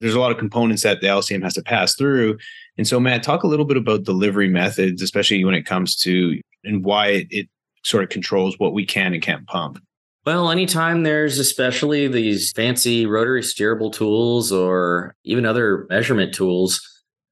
there's 0.00 0.14
a 0.14 0.20
lot 0.20 0.32
of 0.32 0.38
components 0.38 0.82
that 0.82 1.00
the 1.00 1.06
LCM 1.06 1.42
has 1.42 1.54
to 1.54 1.62
pass 1.62 1.94
through. 1.94 2.36
And 2.76 2.86
so, 2.86 2.98
Matt, 2.98 3.22
talk 3.22 3.42
a 3.42 3.46
little 3.46 3.64
bit 3.64 3.76
about 3.76 4.04
delivery 4.04 4.48
methods, 4.48 5.00
especially 5.00 5.44
when 5.44 5.54
it 5.54 5.62
comes 5.62 5.94
to 5.96 6.40
and 6.64 6.84
why 6.84 7.26
it, 7.30 7.48
sort 7.84 8.02
of 8.02 8.08
controls 8.08 8.58
what 8.58 8.72
we 8.72 8.86
can 8.86 9.12
and 9.12 9.22
can't 9.22 9.46
pump. 9.46 9.78
Well, 10.24 10.50
anytime 10.50 11.02
there's 11.02 11.38
especially 11.38 12.08
these 12.08 12.50
fancy 12.52 13.04
rotary 13.04 13.42
steerable 13.42 13.92
tools 13.92 14.50
or 14.50 15.14
even 15.24 15.44
other 15.44 15.86
measurement 15.90 16.32
tools, 16.32 16.80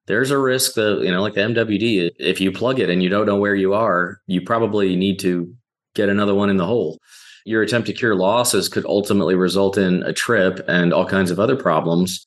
there's 0.06 0.30
a 0.30 0.36
risk 0.36 0.74
that, 0.74 1.00
you 1.02 1.10
know, 1.10 1.22
like 1.22 1.32
the 1.32 1.40
MWD, 1.40 2.10
if 2.18 2.38
you 2.38 2.52
plug 2.52 2.78
it 2.80 2.90
and 2.90 3.02
you 3.02 3.08
don't 3.08 3.24
know 3.24 3.38
where 3.38 3.54
you 3.54 3.72
are, 3.72 4.20
you 4.26 4.42
probably 4.42 4.94
need 4.94 5.18
to 5.20 5.54
get 5.94 6.10
another 6.10 6.34
one 6.34 6.50
in 6.50 6.58
the 6.58 6.66
hole. 6.66 6.98
Your 7.44 7.62
attempt 7.62 7.86
to 7.86 7.92
cure 7.92 8.14
losses 8.14 8.68
could 8.68 8.86
ultimately 8.86 9.34
result 9.34 9.76
in 9.76 10.02
a 10.04 10.12
trip 10.12 10.64
and 10.68 10.92
all 10.92 11.06
kinds 11.06 11.30
of 11.30 11.40
other 11.40 11.56
problems 11.56 12.26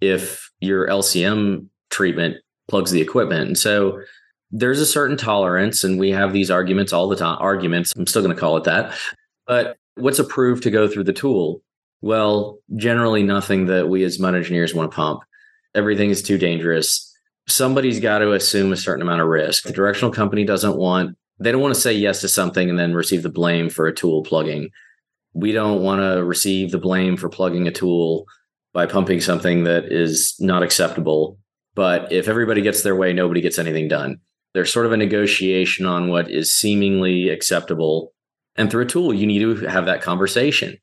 if 0.00 0.50
your 0.60 0.86
LCM 0.88 1.66
treatment 1.90 2.36
plugs 2.68 2.90
the 2.90 3.00
equipment. 3.00 3.46
And 3.46 3.58
so 3.58 4.00
there's 4.50 4.80
a 4.80 4.86
certain 4.86 5.16
tolerance, 5.16 5.84
and 5.84 5.98
we 5.98 6.10
have 6.10 6.32
these 6.32 6.50
arguments 6.50 6.92
all 6.92 7.08
the 7.08 7.16
time. 7.16 7.38
Arguments, 7.40 7.92
I'm 7.96 8.06
still 8.06 8.22
going 8.22 8.34
to 8.34 8.40
call 8.40 8.56
it 8.56 8.64
that. 8.64 8.96
But 9.46 9.76
what's 9.96 10.18
approved 10.18 10.62
to 10.64 10.70
go 10.70 10.88
through 10.88 11.04
the 11.04 11.12
tool? 11.12 11.62
Well, 12.00 12.58
generally 12.76 13.22
nothing 13.22 13.66
that 13.66 13.88
we 13.88 14.04
as 14.04 14.18
mud 14.18 14.34
engineers 14.34 14.74
want 14.74 14.90
to 14.90 14.94
pump. 14.94 15.20
Everything 15.74 16.10
is 16.10 16.22
too 16.22 16.38
dangerous. 16.38 17.12
Somebody's 17.48 18.00
got 18.00 18.18
to 18.20 18.32
assume 18.32 18.72
a 18.72 18.76
certain 18.76 19.02
amount 19.02 19.20
of 19.20 19.28
risk. 19.28 19.64
The 19.64 19.72
directional 19.72 20.12
company 20.12 20.44
doesn't 20.44 20.76
want, 20.76 21.16
they 21.38 21.52
don't 21.52 21.60
want 21.60 21.74
to 21.74 21.80
say 21.80 21.92
yes 21.92 22.20
to 22.20 22.28
something 22.28 22.70
and 22.70 22.78
then 22.78 22.94
receive 22.94 23.22
the 23.22 23.28
blame 23.28 23.68
for 23.68 23.86
a 23.86 23.94
tool 23.94 24.22
plugging. 24.22 24.70
We 25.34 25.52
don't 25.52 25.82
want 25.82 26.00
to 26.00 26.24
receive 26.24 26.70
the 26.70 26.78
blame 26.78 27.16
for 27.16 27.28
plugging 27.28 27.68
a 27.68 27.72
tool 27.72 28.26
by 28.72 28.86
pumping 28.86 29.20
something 29.20 29.64
that 29.64 29.92
is 29.92 30.34
not 30.40 30.62
acceptable. 30.62 31.38
But 31.74 32.10
if 32.10 32.28
everybody 32.28 32.62
gets 32.62 32.82
their 32.82 32.96
way, 32.96 33.12
nobody 33.12 33.40
gets 33.40 33.58
anything 33.58 33.88
done. 33.88 34.18
There's 34.54 34.72
sort 34.72 34.86
of 34.86 34.92
a 34.92 34.96
negotiation 34.96 35.84
on 35.84 36.08
what 36.08 36.30
is 36.30 36.52
seemingly 36.52 37.28
acceptable 37.28 38.14
and 38.56 38.70
through 38.70 38.84
a 38.84 38.86
tool, 38.86 39.14
you 39.14 39.26
need 39.26 39.40
to 39.40 39.66
have 39.66 39.86
that 39.86 40.02
conversation. 40.02 40.78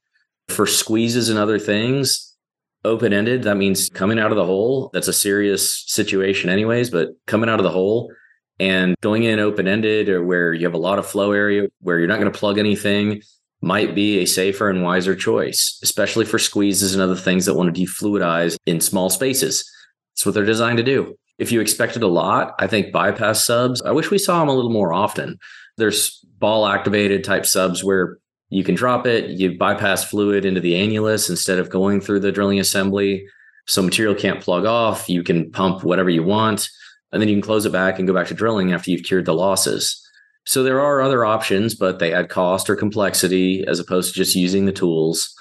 For 0.47 0.67
squeezes 0.67 1.29
and 1.29 1.39
other 1.39 1.57
things, 1.57 2.35
open 2.83 3.13
ended, 3.13 3.43
that 3.43 3.57
means 3.57 3.89
coming 3.89 4.19
out 4.19 4.31
of 4.31 4.37
the 4.37 4.45
hole. 4.45 4.89
That's 4.93 5.07
a 5.07 5.13
serious 5.13 5.83
situation, 5.87 6.49
anyways, 6.49 6.89
but 6.89 7.09
coming 7.25 7.49
out 7.49 7.59
of 7.59 7.63
the 7.63 7.71
hole 7.71 8.11
and 8.59 8.95
going 9.01 9.23
in 9.23 9.39
open 9.39 9.67
ended 9.67 10.09
or 10.09 10.23
where 10.23 10.53
you 10.53 10.65
have 10.65 10.73
a 10.73 10.77
lot 10.77 10.99
of 10.99 11.05
flow 11.05 11.31
area 11.31 11.67
where 11.79 11.99
you're 11.99 12.07
not 12.07 12.19
going 12.19 12.31
to 12.31 12.37
plug 12.37 12.57
anything 12.57 13.21
might 13.61 13.95
be 13.95 14.19
a 14.19 14.25
safer 14.25 14.69
and 14.69 14.83
wiser 14.83 15.15
choice, 15.15 15.79
especially 15.81 16.25
for 16.25 16.37
squeezes 16.37 16.93
and 16.93 17.01
other 17.01 17.15
things 17.15 17.45
that 17.45 17.53
want 17.53 17.73
to 17.73 17.81
defluidize 17.81 18.57
in 18.65 18.81
small 18.81 19.09
spaces. 19.09 19.69
That's 20.13 20.25
what 20.25 20.35
they're 20.35 20.45
designed 20.45 20.77
to 20.77 20.83
do. 20.83 21.17
If 21.39 21.51
you 21.51 21.61
expected 21.61 22.03
a 22.03 22.07
lot, 22.07 22.53
I 22.59 22.67
think 22.67 22.91
bypass 22.91 23.43
subs, 23.43 23.81
I 23.81 23.91
wish 23.91 24.11
we 24.11 24.17
saw 24.17 24.39
them 24.39 24.49
a 24.49 24.53
little 24.53 24.69
more 24.69 24.93
often. 24.93 25.39
There's 25.77 26.19
ball 26.39 26.67
activated 26.67 27.23
type 27.23 27.45
subs 27.45 27.83
where 27.83 28.17
you 28.49 28.63
can 28.63 28.75
drop 28.75 29.07
it, 29.07 29.31
you 29.31 29.57
bypass 29.57 30.03
fluid 30.03 30.45
into 30.45 30.61
the 30.61 30.73
annulus 30.73 31.29
instead 31.29 31.57
of 31.57 31.69
going 31.69 32.01
through 32.01 32.19
the 32.19 32.31
drilling 32.31 32.59
assembly. 32.59 33.25
So 33.65 33.81
material 33.81 34.13
can't 34.13 34.41
plug 34.41 34.65
off. 34.65 35.09
You 35.09 35.23
can 35.23 35.49
pump 35.51 35.83
whatever 35.83 36.09
you 36.09 36.21
want, 36.21 36.69
and 37.13 37.21
then 37.21 37.29
you 37.29 37.35
can 37.35 37.41
close 37.41 37.65
it 37.65 37.71
back 37.71 37.97
and 37.97 38.07
go 38.07 38.13
back 38.13 38.27
to 38.27 38.33
drilling 38.33 38.73
after 38.73 38.91
you've 38.91 39.05
cured 39.05 39.25
the 39.25 39.33
losses. 39.33 39.99
So 40.45 40.63
there 40.63 40.81
are 40.81 41.01
other 41.01 41.23
options, 41.23 41.75
but 41.75 41.99
they 41.99 42.11
add 42.11 42.27
cost 42.27 42.69
or 42.69 42.75
complexity 42.75 43.63
as 43.65 43.79
opposed 43.79 44.11
to 44.11 44.17
just 44.17 44.35
using 44.35 44.65
the 44.65 44.73
tools. 44.73 45.33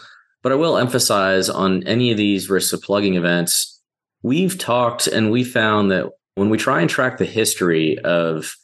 But 0.42 0.52
I 0.52 0.56
will 0.56 0.76
emphasize 0.76 1.48
on 1.48 1.82
any 1.84 2.10
of 2.10 2.18
these 2.18 2.50
risks 2.50 2.72
of 2.72 2.82
plugging 2.82 3.14
events, 3.14 3.80
we've 4.22 4.58
talked 4.58 5.06
and 5.06 5.30
we 5.30 5.42
found 5.42 5.90
that 5.90 6.10
when 6.34 6.50
we 6.50 6.58
try 6.58 6.80
and 6.80 6.90
track 6.90 7.18
the 7.18 7.24
history 7.24 7.98
of 8.00 8.54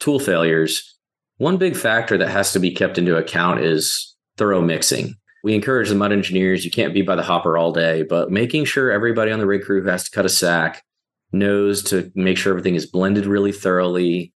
tool 0.00 0.18
failures, 0.18 0.96
one 1.38 1.56
big 1.56 1.76
factor 1.76 2.16
that 2.16 2.30
has 2.30 2.52
to 2.52 2.60
be 2.60 2.70
kept 2.70 2.96
into 2.96 3.16
account 3.16 3.60
is 3.60 4.14
thorough 4.36 4.62
mixing. 4.62 5.16
We 5.44 5.54
encourage 5.54 5.88
the 5.88 5.96
mud 5.96 6.12
engineers, 6.12 6.64
you 6.64 6.70
can't 6.70 6.94
be 6.94 7.02
by 7.02 7.16
the 7.16 7.22
hopper 7.22 7.58
all 7.58 7.72
day, 7.72 8.02
but 8.02 8.30
making 8.30 8.64
sure 8.64 8.92
everybody 8.92 9.32
on 9.32 9.40
the 9.40 9.46
rig 9.46 9.62
crew 9.62 9.82
who 9.82 9.88
has 9.88 10.04
to 10.04 10.10
cut 10.10 10.24
a 10.24 10.28
sack 10.28 10.84
knows 11.32 11.82
to 11.84 12.10
make 12.14 12.38
sure 12.38 12.52
everything 12.52 12.74
is 12.74 12.86
blended 12.86 13.26
really 13.26 13.52
thoroughly, 13.52 14.32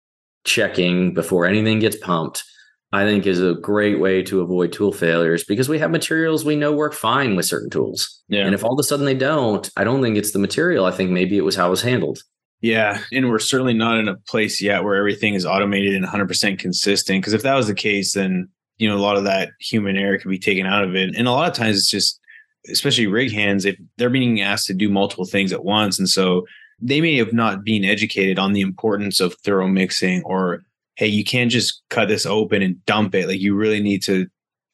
checking 0.43 1.13
before 1.13 1.45
anything 1.45 1.79
gets 1.79 1.97
pumped, 1.97 2.43
I 2.91 3.06
think 3.06 3.25
is 3.25 3.41
a 3.41 3.56
great 3.56 3.99
way 3.99 4.21
to 4.23 4.41
avoid 4.41 4.71
tool 4.71 4.91
failures 4.91 5.43
because 5.43 5.67
we 5.67 5.79
have 5.79 5.89
materials 5.89 6.45
we 6.45 6.56
know 6.56 6.71
work 6.71 6.93
fine 6.93 7.36
with 7.36 7.45
certain 7.45 7.69
tools. 7.69 8.21
Yeah. 8.27 8.45
And 8.45 8.53
if 8.53 8.63
all 8.63 8.73
of 8.73 8.79
a 8.79 8.84
sudden 8.84 9.06
they 9.06 9.15
don't, 9.15 9.69
I 9.77 9.84
don't 9.84 10.01
think 10.01 10.17
it's 10.17 10.32
the 10.32 10.39
material. 10.39 10.86
I 10.86 10.91
think 10.91 11.10
maybe 11.10 11.38
it 11.38 11.43
was 11.43 11.56
how 11.56 11.67
it 11.67 11.71
was 11.71 11.82
handled. 11.82 12.21
Yeah, 12.62 13.01
and 13.12 13.29
we're 13.29 13.39
certainly 13.39 13.73
not 13.73 13.97
in 13.97 14.08
a 14.08 14.15
place 14.15 14.62
yet 14.62 14.86
where 14.86 14.95
everything 14.95 15.34
is 15.34 15.45
automated 15.45 15.95
and 15.95 16.06
100% 16.06 16.58
consistent. 16.58 17.21
Because 17.21 17.34
if 17.34 17.41
that 17.41 17.56
was 17.56 17.67
the 17.67 17.75
case, 17.75 18.13
then 18.13 18.47
you 18.77 18.88
know 18.88 18.95
a 18.95 19.03
lot 19.03 19.17
of 19.17 19.25
that 19.25 19.49
human 19.60 19.97
error 19.97 20.17
could 20.17 20.29
be 20.29 20.39
taken 20.39 20.65
out 20.65 20.86
of 20.86 20.95
it. 20.95 21.13
And 21.17 21.27
a 21.27 21.32
lot 21.32 21.49
of 21.49 21.58
times, 21.58 21.75
it's 21.75 21.91
just, 21.91 22.21
especially 22.69 23.08
rig 23.08 23.34
hands, 23.34 23.65
if 23.65 23.75
they're 23.97 24.10
being 24.10 24.39
asked 24.39 24.67
to 24.67 24.73
do 24.73 24.89
multiple 24.89 25.25
things 25.25 25.51
at 25.51 25.65
once, 25.65 25.99
and 25.99 26.08
so 26.08 26.45
they 26.80 27.02
may 27.02 27.18
have 27.18 27.34
not 27.34 27.64
been 27.64 27.86
educated 27.86 28.40
on 28.40 28.54
the 28.54 28.62
importance 28.62 29.20
of 29.20 29.36
thorough 29.44 29.68
mixing, 29.68 30.24
or 30.24 30.64
hey, 30.96 31.08
you 31.08 31.24
can't 31.24 31.52
just 31.52 31.82
cut 31.90 32.08
this 32.08 32.26
open 32.26 32.62
and 32.62 32.84
dump 32.86 33.16
it. 33.16 33.28
Like 33.28 33.40
you 33.40 33.56
really 33.56 33.82
need 33.82 34.04
to 34.04 34.28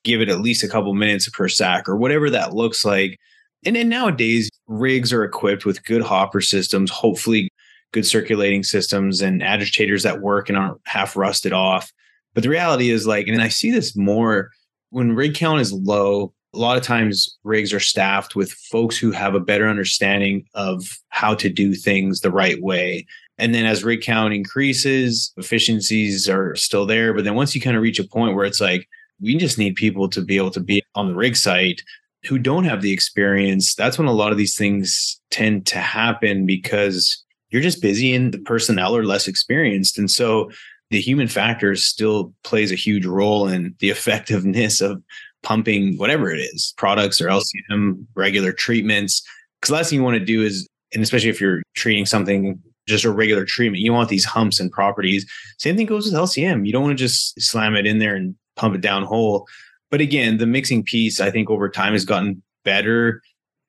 give 0.04 0.22
it 0.22 0.30
at 0.30 0.42
least 0.42 0.64
a 0.64 0.68
couple 0.68 0.94
minutes 0.94 1.30
per 1.30 1.48
sack, 1.48 1.88
or 1.88 1.96
whatever 1.96 2.30
that 2.30 2.54
looks 2.54 2.84
like. 2.86 3.18
And 3.66 3.76
then 3.76 3.90
nowadays, 3.90 4.50
rigs 4.68 5.12
are 5.12 5.24
equipped 5.24 5.66
with 5.66 5.84
good 5.84 6.02
hopper 6.02 6.42
systems, 6.42 6.90
hopefully 6.90 7.50
good 7.92 8.06
circulating 8.06 8.64
systems 8.64 9.22
and 9.22 9.44
agitators 9.44 10.04
that 10.04 10.22
work 10.22 10.48
and 10.48 10.58
aren't 10.58 10.80
half 10.86 11.16
rusted 11.16 11.54
off. 11.54 11.92
But 12.34 12.44
the 12.44 12.50
reality 12.50 12.90
is 12.92 13.08
like, 13.08 13.28
and 13.28 13.42
I 13.42 13.50
see 13.50 13.72
this 13.72 13.96
more 13.96 14.52
when 14.92 15.16
rig 15.16 15.36
count 15.36 15.62
is 15.62 15.74
low, 15.74 16.34
a 16.54 16.58
lot 16.58 16.78
of 16.78 16.84
times 16.84 17.38
rigs 17.44 17.74
are 17.74 17.80
staffed 17.80 18.36
with 18.36 18.52
folks 18.52 18.98
who 18.98 19.12
have 19.12 19.36
a 19.36 19.40
better 19.40 19.68
understanding 19.68 20.46
of 20.56 20.84
how 21.10 21.36
to 21.36 21.50
do 21.50 21.76
things 21.76 22.22
the 22.22 22.32
right 22.32 22.62
way. 22.62 23.06
And 23.38 23.54
then 23.54 23.66
as 23.66 23.84
rig 23.84 24.02
count 24.02 24.34
increases, 24.34 25.32
efficiencies 25.38 26.28
are 26.28 26.56
still 26.56 26.86
there. 26.86 27.14
But 27.14 27.24
then 27.24 27.36
once 27.36 27.54
you 27.54 27.62
kind 27.62 27.78
of 27.78 27.84
reach 27.84 28.00
a 28.00 28.08
point 28.08 28.36
where 28.36 28.46
it's 28.46 28.60
like, 28.60 28.88
we 29.22 29.36
just 29.38 29.58
need 29.58 29.76
people 29.76 30.10
to 30.10 30.22
be 30.22 30.38
able 30.38 30.52
to 30.52 30.60
be 30.60 30.82
on 30.96 31.08
the 31.08 31.16
rig 31.16 31.36
site 31.36 31.82
who 32.26 32.38
don't 32.38 32.66
have 32.66 32.82
the 32.82 32.92
experience. 32.92 33.76
That's 33.76 33.98
when 33.98 34.08
a 34.08 34.14
lot 34.14 34.32
of 34.32 34.38
these 34.38 34.58
things 34.58 35.22
tend 35.30 35.66
to 35.68 35.78
happen 35.80 36.46
because 36.46 37.24
you're 37.50 37.62
just 37.62 37.82
busy 37.82 38.14
and 38.14 38.34
the 38.34 38.40
personnel 38.40 38.96
are 38.96 39.06
less 39.06 39.28
experienced. 39.28 39.98
And 39.98 40.10
so 40.10 40.52
the 40.90 41.00
human 41.00 41.28
factor 41.28 41.76
still 41.76 42.34
plays 42.44 42.72
a 42.72 42.76
huge 42.76 43.06
role 43.06 43.48
in 43.48 43.76
the 43.80 43.90
effectiveness 43.92 44.82
of 44.82 45.02
pumping 45.44 45.98
whatever 45.98 46.32
it 46.32 46.40
is, 46.40 46.74
products 46.78 47.22
or 47.22 47.28
mm-hmm. 47.28 47.74
LCM, 47.74 48.06
regular 48.16 48.52
treatments. 48.52 49.22
Because 49.60 49.72
last 49.72 49.90
thing 49.90 50.00
you 50.00 50.04
want 50.04 50.18
to 50.18 50.26
do 50.26 50.42
is, 50.42 50.68
and 50.94 51.04
especially 51.04 51.30
if 51.30 51.40
you're 51.40 51.62
treating 51.76 52.06
something 52.06 52.60
just 52.88 53.06
a 53.06 53.12
regular 53.12 53.46
treatment, 53.46 53.82
you 53.82 53.94
want 53.94 54.10
these 54.10 54.26
humps 54.26 54.60
and 54.60 54.72
properties. 54.72 55.30
Same 55.60 55.78
thing 55.78 55.86
goes 55.86 56.06
with 56.06 56.16
LCM. 56.16 56.66
You 56.66 56.74
don't 56.74 56.84
want 56.84 56.98
to 56.98 57.04
just 57.04 57.40
slam 57.40 57.76
it 57.76 57.86
in 57.86 58.00
there 58.00 58.16
and 58.16 58.36
pump 58.56 58.76
it 58.76 58.82
down 58.82 59.04
hole. 59.04 59.48
But 59.92 60.02
again, 60.02 60.38
the 60.38 60.48
mixing 60.48 60.84
piece, 60.84 61.20
I 61.20 61.32
think 61.32 61.50
over 61.50 61.70
time 61.70 61.94
has 61.94 62.06
gotten 62.06 62.42
better 62.66 63.22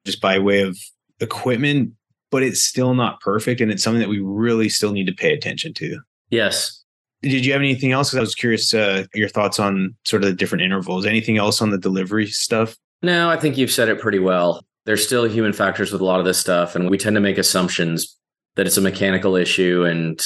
just 0.07 0.21
by 0.21 0.39
way 0.39 0.63
of 0.63 0.79
equipment, 1.21 1.93
but 2.31 2.43
it's 2.43 2.63
still 2.63 2.95
not 2.95 3.21
perfect. 3.21 3.61
And 3.61 3.71
it's 3.71 3.83
something 3.83 4.01
that 4.01 4.09
we 4.09 4.21
really 4.21 4.69
still 4.69 4.93
need 4.93 5.07
to 5.07 5.13
pay 5.13 5.33
attention 5.33 5.75
to. 5.75 6.01
Yes. 6.31 6.80
Did 7.23 7.45
you 7.45 7.53
have 7.53 7.61
anything 7.61 7.93
else? 7.93 8.15
I 8.15 8.21
was 8.21 8.35
curious 8.35 8.73
uh, 8.73 9.05
your 9.15 9.29
thoughts 9.29 9.59
on 9.59 9.95
sort 10.05 10.23
of 10.23 10.31
the 10.31 10.35
different 10.35 10.63
intervals. 10.63 11.05
Anything 11.05 11.37
else 11.37 11.61
on 11.61 11.71
the 11.71 11.79
delivery 11.79 12.27
stuff? 12.27 12.77
No, 13.03 13.31
I 13.31 13.37
think 13.37 13.59
you've 13.59 13.71
said 13.71 13.89
it 13.89 14.01
pretty 14.01 14.19
well. 14.19 14.65
There's 14.87 15.05
still 15.05 15.25
human 15.25 15.53
factors 15.53 15.93
with 15.93 16.01
a 16.01 16.05
lot 16.05 16.21
of 16.21 16.25
this 16.25 16.39
stuff, 16.39 16.75
and 16.75 16.89
we 16.89 16.97
tend 16.99 17.15
to 17.17 17.21
make 17.21 17.39
assumptions 17.39 18.17
that 18.57 18.67
it's 18.67 18.77
a 18.77 18.83
mechanical 18.83 19.37
issue. 19.37 19.85
And 19.85 20.21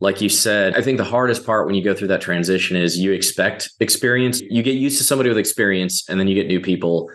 like 0.00 0.20
you 0.20 0.28
said, 0.28 0.76
I 0.76 0.82
think 0.82 0.98
the 0.98 1.04
hardest 1.04 1.46
part 1.46 1.66
when 1.66 1.74
you 1.74 1.84
go 1.84 1.94
through 1.94 2.08
that 2.08 2.20
transition 2.20 2.76
is 2.76 2.98
you 2.98 3.12
expect 3.12 3.70
experience. 3.80 4.40
You 4.40 4.62
get 4.62 4.74
used 4.74 4.98
to 4.98 5.04
somebody 5.04 5.28
with 5.28 5.38
experience, 5.38 6.08
and 6.08 6.18
then 6.18 6.26
you 6.26 6.34
get 6.34 6.48
new 6.48 6.60
people 6.60 7.10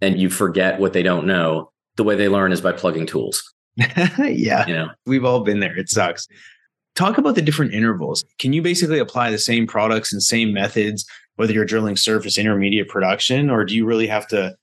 and 0.00 0.20
you 0.20 0.28
forget 0.28 0.80
what 0.80 0.92
they 0.92 1.02
don't 1.02 1.26
know. 1.26 1.70
The 1.96 2.04
way 2.04 2.16
they 2.16 2.28
learn 2.28 2.52
is 2.52 2.60
by 2.60 2.72
plugging 2.72 3.06
tools. 3.06 3.54
yeah. 3.76 4.66
You 4.66 4.74
know, 4.74 4.88
we've 5.06 5.24
all 5.24 5.40
been 5.40 5.60
there. 5.60 5.78
It 5.78 5.88
sucks. 5.88 6.26
Talk 6.94 7.18
about 7.18 7.34
the 7.34 7.42
different 7.42 7.72
intervals. 7.72 8.24
Can 8.38 8.52
you 8.52 8.60
basically 8.60 8.98
apply 8.98 9.30
the 9.30 9.38
same 9.38 9.66
products 9.66 10.12
and 10.12 10.22
same 10.22 10.52
methods, 10.52 11.06
whether 11.36 11.52
you're 11.52 11.64
drilling 11.64 11.96
surface, 11.96 12.36
intermediate 12.36 12.88
production, 12.88 13.48
or 13.48 13.64
do 13.64 13.74
you 13.74 13.86
really 13.86 14.06
have 14.06 14.26
to 14.28 14.54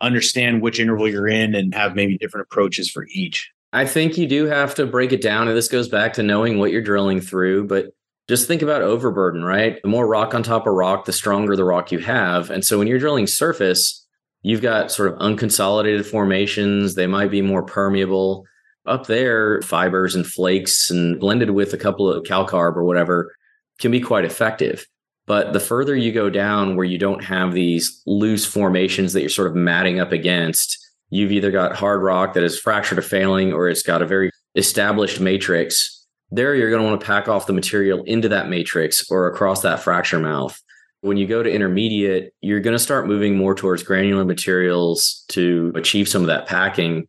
understand 0.00 0.62
which 0.62 0.78
interval 0.78 1.08
you're 1.08 1.28
in 1.28 1.54
and 1.54 1.74
have 1.74 1.94
maybe 1.94 2.18
different 2.18 2.46
approaches 2.50 2.90
for 2.90 3.06
each? 3.12 3.50
I 3.72 3.86
think 3.86 4.18
you 4.18 4.26
do 4.26 4.44
have 4.46 4.74
to 4.74 4.86
break 4.86 5.12
it 5.12 5.22
down. 5.22 5.48
And 5.48 5.56
this 5.56 5.68
goes 5.68 5.88
back 5.88 6.12
to 6.14 6.22
knowing 6.22 6.58
what 6.58 6.70
you're 6.70 6.82
drilling 6.82 7.20
through. 7.20 7.66
But 7.66 7.86
just 8.28 8.46
think 8.46 8.62
about 8.62 8.82
overburden, 8.82 9.44
right? 9.44 9.80
The 9.82 9.88
more 9.88 10.06
rock 10.06 10.34
on 10.34 10.42
top 10.42 10.66
of 10.66 10.74
rock, 10.74 11.06
the 11.06 11.12
stronger 11.12 11.56
the 11.56 11.64
rock 11.64 11.90
you 11.90 11.98
have. 12.00 12.50
And 12.50 12.64
so 12.64 12.78
when 12.78 12.86
you're 12.86 12.98
drilling 12.98 13.26
surface, 13.26 14.06
you've 14.42 14.62
got 14.62 14.92
sort 14.92 15.12
of 15.12 15.18
unconsolidated 15.18 16.04
formations. 16.06 16.94
They 16.94 17.06
might 17.06 17.30
be 17.30 17.42
more 17.42 17.62
permeable. 17.62 18.44
Up 18.84 19.06
there, 19.06 19.62
fibers 19.62 20.14
and 20.14 20.26
flakes 20.26 20.90
and 20.90 21.20
blended 21.20 21.50
with 21.50 21.72
a 21.72 21.78
couple 21.78 22.10
of 22.10 22.24
calcarb 22.24 22.76
or 22.76 22.84
whatever 22.84 23.34
can 23.78 23.92
be 23.92 24.00
quite 24.00 24.24
effective. 24.24 24.86
But 25.26 25.52
the 25.52 25.60
further 25.60 25.94
you 25.94 26.10
go 26.10 26.28
down 26.30 26.74
where 26.74 26.84
you 26.84 26.98
don't 26.98 27.22
have 27.22 27.52
these 27.52 28.02
loose 28.06 28.44
formations 28.44 29.12
that 29.12 29.20
you're 29.20 29.30
sort 29.30 29.48
of 29.48 29.54
matting 29.54 30.00
up 30.00 30.10
against, 30.10 30.76
you've 31.10 31.30
either 31.30 31.52
got 31.52 31.76
hard 31.76 32.02
rock 32.02 32.34
that 32.34 32.42
is 32.42 32.58
fractured 32.58 32.98
or 32.98 33.02
failing, 33.02 33.52
or 33.52 33.68
it's 33.68 33.82
got 33.82 34.02
a 34.02 34.06
very 34.06 34.30
established 34.56 35.20
matrix. 35.20 36.04
There, 36.32 36.54
you're 36.54 36.70
going 36.70 36.82
to 36.82 36.88
want 36.88 37.00
to 37.00 37.06
pack 37.06 37.28
off 37.28 37.46
the 37.46 37.52
material 37.52 38.02
into 38.04 38.28
that 38.30 38.48
matrix 38.48 39.08
or 39.10 39.28
across 39.28 39.62
that 39.62 39.80
fracture 39.80 40.18
mouth. 40.18 40.60
When 41.02 41.16
you 41.16 41.26
go 41.26 41.42
to 41.42 41.50
intermediate, 41.50 42.32
you're 42.40 42.60
going 42.60 42.76
to 42.76 42.82
start 42.82 43.06
moving 43.06 43.36
more 43.36 43.54
towards 43.54 43.82
granular 43.82 44.24
materials 44.24 45.24
to 45.28 45.72
achieve 45.76 46.08
some 46.08 46.22
of 46.22 46.28
that 46.28 46.46
packing 46.46 47.06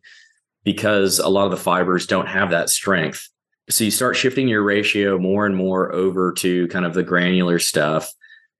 because 0.64 1.18
a 1.18 1.28
lot 1.28 1.44
of 1.44 1.50
the 1.50 1.56
fibers 1.56 2.06
don't 2.06 2.26
have 2.26 2.50
that 2.50 2.70
strength. 2.70 3.28
So 3.70 3.84
you 3.84 3.90
start 3.90 4.16
shifting 4.16 4.48
your 4.48 4.62
ratio 4.62 5.18
more 5.18 5.46
and 5.46 5.56
more 5.56 5.92
over 5.94 6.32
to 6.32 6.68
kind 6.68 6.84
of 6.84 6.94
the 6.94 7.02
granular 7.02 7.58
stuff. 7.58 8.12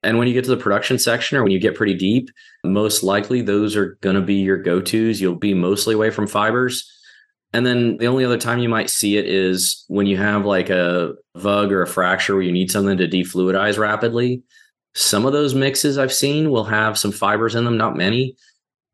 And 0.03 0.19
when 0.19 0.29
you 0.29 0.35
get 0.35 0.45
to 0.45 0.51
the 0.51 0.57
production 0.57 0.99
section 0.99 1.39
or 1.39 1.43
when 1.43 1.53
you 1.53 1.59
get 1.59 1.75
pretty 1.75 1.95
deep, 1.95 2.31
most 2.63 3.03
likely 3.03 3.41
those 3.41 3.75
are 3.75 3.97
going 4.03 4.17
to 4.17 4.23
be 4.23 4.35
your 4.35 4.59
go 4.59 4.81
tos. 4.81 5.21
You'll 5.21 5.35
be 5.35 5.55
mostly 5.55 5.95
away 5.95 6.11
from 6.11 6.27
fibers. 6.27 6.91
And 7.55 7.65
then 7.65 7.97
the 7.99 8.07
only 8.07 8.25
other 8.25 8.37
time 8.37 8.59
you 8.59 8.69
might 8.69 8.91
see 8.91 9.17
it 9.17 9.27
is 9.27 9.85
when 9.89 10.07
you 10.07 10.17
have 10.17 10.45
like 10.45 10.71
a 10.71 11.15
VUG 11.37 11.71
or 11.71 11.83
a 11.83 11.87
fracture 11.87 12.35
where 12.35 12.43
you 12.43 12.53
need 12.53 12.71
something 12.71 12.99
to 12.99 13.09
defluidize 13.09 13.79
rapidly. 13.79 14.43
Some 14.95 15.25
of 15.25 15.33
those 15.33 15.55
mixes 15.55 15.97
I've 15.97 16.13
seen 16.13 16.51
will 16.51 16.65
have 16.65 16.99
some 16.99 17.13
fibers 17.13 17.55
in 17.55 17.65
them, 17.65 17.77
not 17.77 17.97
many, 17.97 18.37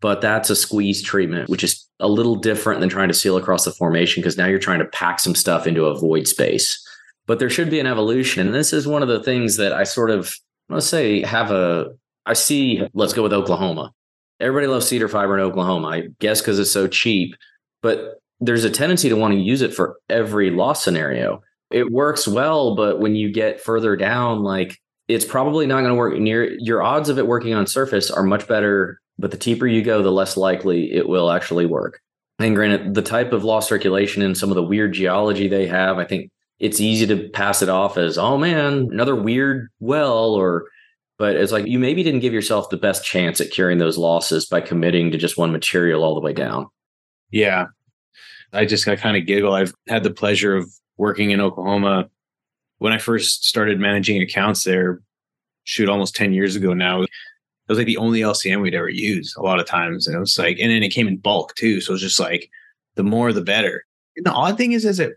but 0.01 0.20
that's 0.20 0.51
a 0.51 0.57
squeeze 0.57 1.03
treatment, 1.03 1.49
which 1.49 1.64
is 1.64 1.87
a 2.01 2.09
little 2.09 2.37
different 2.37 2.81
than 2.81 2.89
trying 2.89 3.09
to 3.09 3.15
seal 3.15 3.37
across 3.37 3.65
the 3.65 3.73
formation 3.73 4.21
because 4.21 4.37
now 4.37 4.47
you're 4.47 4.59
trying 4.59 4.79
to 4.79 4.87
pack 4.87 5.21
some 5.21 5.35
stuff 5.35 5.67
into 5.67 5.87
a 5.87 5.99
void 5.99 6.27
space. 6.27 6.87
But 7.27 7.39
there 7.39 7.51
should 7.51 7.71
be 7.71 7.79
an 7.79 7.87
evolution. 7.87 8.47
And 8.47 8.55
this 8.55 8.73
is 8.73 8.89
one 8.89 9.03
of 9.03 9.09
the 9.09 9.23
things 9.23 9.57
that 9.57 9.73
I 9.73 9.85
sort 9.85 10.11
of, 10.11 10.35
let's 10.69 10.87
say, 10.87 11.23
have 11.23 11.51
a, 11.51 11.91
I 12.27 12.33
see, 12.33 12.87
let's 12.95 13.13
go 13.13 13.23
with 13.23 13.33
Oklahoma. 13.33 13.93
Everybody 14.41 14.67
loves 14.67 14.89
cedar 14.89 15.09
fiber 15.09 15.39
in 15.39 15.45
Oklahoma, 15.45 15.89
I 15.89 16.03
guess 16.19 16.41
because 16.41 16.59
it's 16.59 16.73
so 16.73 16.89
cheap. 16.89 17.35
But 17.83 18.21
there's 18.41 18.65
a 18.65 18.71
tendency 18.71 19.09
to 19.09 19.17
want 19.17 19.35
to 19.35 19.39
use 19.39 19.63
it 19.63 19.75
for 19.75 19.97
every 20.09 20.51
loss 20.51 20.83
scenario. 20.83 21.43
It 21.71 21.93
works 21.93 22.27
well, 22.27 22.75
but 22.75 22.99
when 22.99 23.15
you 23.15 23.31
get 23.31 23.61
further 23.61 23.95
down, 23.97 24.43
like 24.43 24.79
it's 25.09 25.25
probably 25.25 25.67
not 25.67 25.81
going 25.81 25.91
to 25.91 25.95
work 25.95 26.19
near 26.19 26.53
your 26.59 26.83
odds 26.83 27.09
of 27.09 27.19
it 27.19 27.27
working 27.27 27.53
on 27.53 27.67
surface 27.67 28.11
are 28.11 28.23
much 28.23 28.49
better 28.49 29.01
but 29.21 29.31
the 29.31 29.37
deeper 29.37 29.67
you 29.67 29.83
go, 29.83 30.03
the 30.03 30.11
less 30.11 30.37
likely 30.37 30.93
it 30.93 31.09
will 31.09 31.31
actually 31.31 31.67
work. 31.67 32.01
And 32.39 32.55
granted, 32.55 32.95
the 32.95 33.03
type 33.03 33.33
of 33.33 33.45
lost 33.45 33.69
circulation 33.69 34.23
and 34.23 34.37
some 34.37 34.49
of 34.49 34.55
the 34.55 34.63
weird 34.63 34.95
geology 34.95 35.47
they 35.47 35.67
have, 35.67 35.99
I 35.99 36.05
think 36.05 36.31
it's 36.59 36.81
easy 36.81 37.07
to 37.07 37.29
pass 37.29 37.61
it 37.61 37.69
off 37.69 37.99
as, 37.99 38.17
oh 38.17 38.39
man, 38.39 38.89
another 38.91 39.15
weird 39.15 39.69
well, 39.79 40.33
or, 40.33 40.65
but 41.19 41.37
it's 41.37 41.53
like 41.53 41.67
you 41.67 41.79
maybe 41.79 42.03
didn't 42.03 42.21
give 42.21 42.33
yourself 42.33 42.71
the 42.71 42.79
best 42.79 43.05
chance 43.05 43.41
at 43.41 43.51
curing 43.51 43.77
those 43.77 43.99
losses 43.99 44.47
by 44.47 44.63
committing 44.63 45.11
to 45.11 45.19
just 45.19 45.37
one 45.37 45.53
material 45.53 46.03
all 46.03 46.15
the 46.15 46.21
way 46.21 46.33
down. 46.33 46.67
Yeah. 47.31 47.67
I 48.55 48.65
just 48.65 48.89
I 48.89 48.97
kind 48.97 49.19
of 49.19 49.27
giggle. 49.27 49.53
I've 49.53 49.75
had 49.87 50.03
the 50.03 50.11
pleasure 50.11 50.57
of 50.57 50.73
working 50.97 51.31
in 51.31 51.41
Oklahoma 51.41 52.09
when 52.79 52.95
I 52.95 52.99
first 52.99 53.45
started 53.45 53.79
managing 53.79 54.21
accounts 54.23 54.65
there, 54.65 55.03
shoot, 55.65 55.91
almost 55.91 56.17
10 56.17 56.33
years 56.33 56.57
ago 56.57 56.73
now 56.73 57.05
was 57.71 57.79
like 57.79 57.87
the 57.87 57.97
only 57.97 58.21
LCM 58.21 58.61
we'd 58.61 58.75
ever 58.75 58.89
use 58.89 59.35
a 59.37 59.43
lot 59.43 59.61
of 59.61 59.67
times. 59.67 60.07
And 60.07 60.17
it 60.17 60.21
was 60.21 60.39
like, 60.39 60.59
and 60.59 60.71
then 60.71 60.83
it 60.83 60.91
came 60.91 61.09
in 61.09 61.17
bulk 61.17 61.55
too. 61.55 61.81
So 61.81 61.93
it 61.93 61.95
was 61.95 62.03
just 62.03 62.21
like 62.21 62.51
the 62.97 63.03
more 63.03 63.33
the 63.33 63.43
better. 63.43 63.85
And 64.17 64.27
the 64.27 64.33
odd 64.33 64.57
thing 64.57 64.73
is, 64.73 64.85
is 64.85 65.01
it 65.01 65.13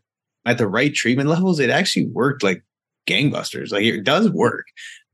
at 0.46 0.58
the 0.58 0.68
right 0.68 0.94
treatment 0.94 1.30
levels, 1.30 1.60
it 1.60 1.70
actually 1.70 2.08
worked 2.08 2.44
like 2.44 2.64
gangbusters. 3.08 3.72
Like 3.72 3.84
it 3.84 4.04
does 4.04 4.30
work. 4.30 4.66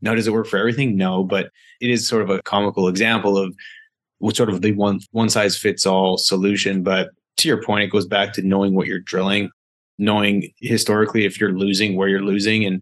Now, 0.02 0.15
does 0.15 0.28
it 0.28 0.34
work 0.34 0.47
for 0.47 0.58
everything? 0.58 0.95
No, 0.95 1.23
but 1.23 1.52
it 1.82 1.89
is 1.89 2.08
sort 2.08 2.21
of 2.21 2.30
a 2.30 2.41
comical 2.41 2.88
example 2.88 3.38
of 3.38 3.56
what 4.19 4.36
sort 4.36 4.49
of 4.49 4.62
the 4.62 4.73
one 4.73 4.99
one 5.12 5.30
size 5.30 5.58
fits 5.58 5.86
all 5.86 6.17
solution. 6.17 6.84
But 6.84 7.10
to 7.38 7.47
your 7.47 7.63
point, 7.63 7.84
it 7.84 7.91
goes 7.91 8.06
back 8.06 8.34
to 8.34 8.41
knowing 8.41 8.75
what 8.75 8.88
you're 8.88 8.99
drilling, 8.99 9.49
knowing 9.97 10.52
historically 10.58 11.25
if 11.25 11.39
you're 11.39 11.58
losing, 11.58 11.95
where 11.95 12.08
you're 12.08 12.21
losing, 12.21 12.65
and 12.65 12.82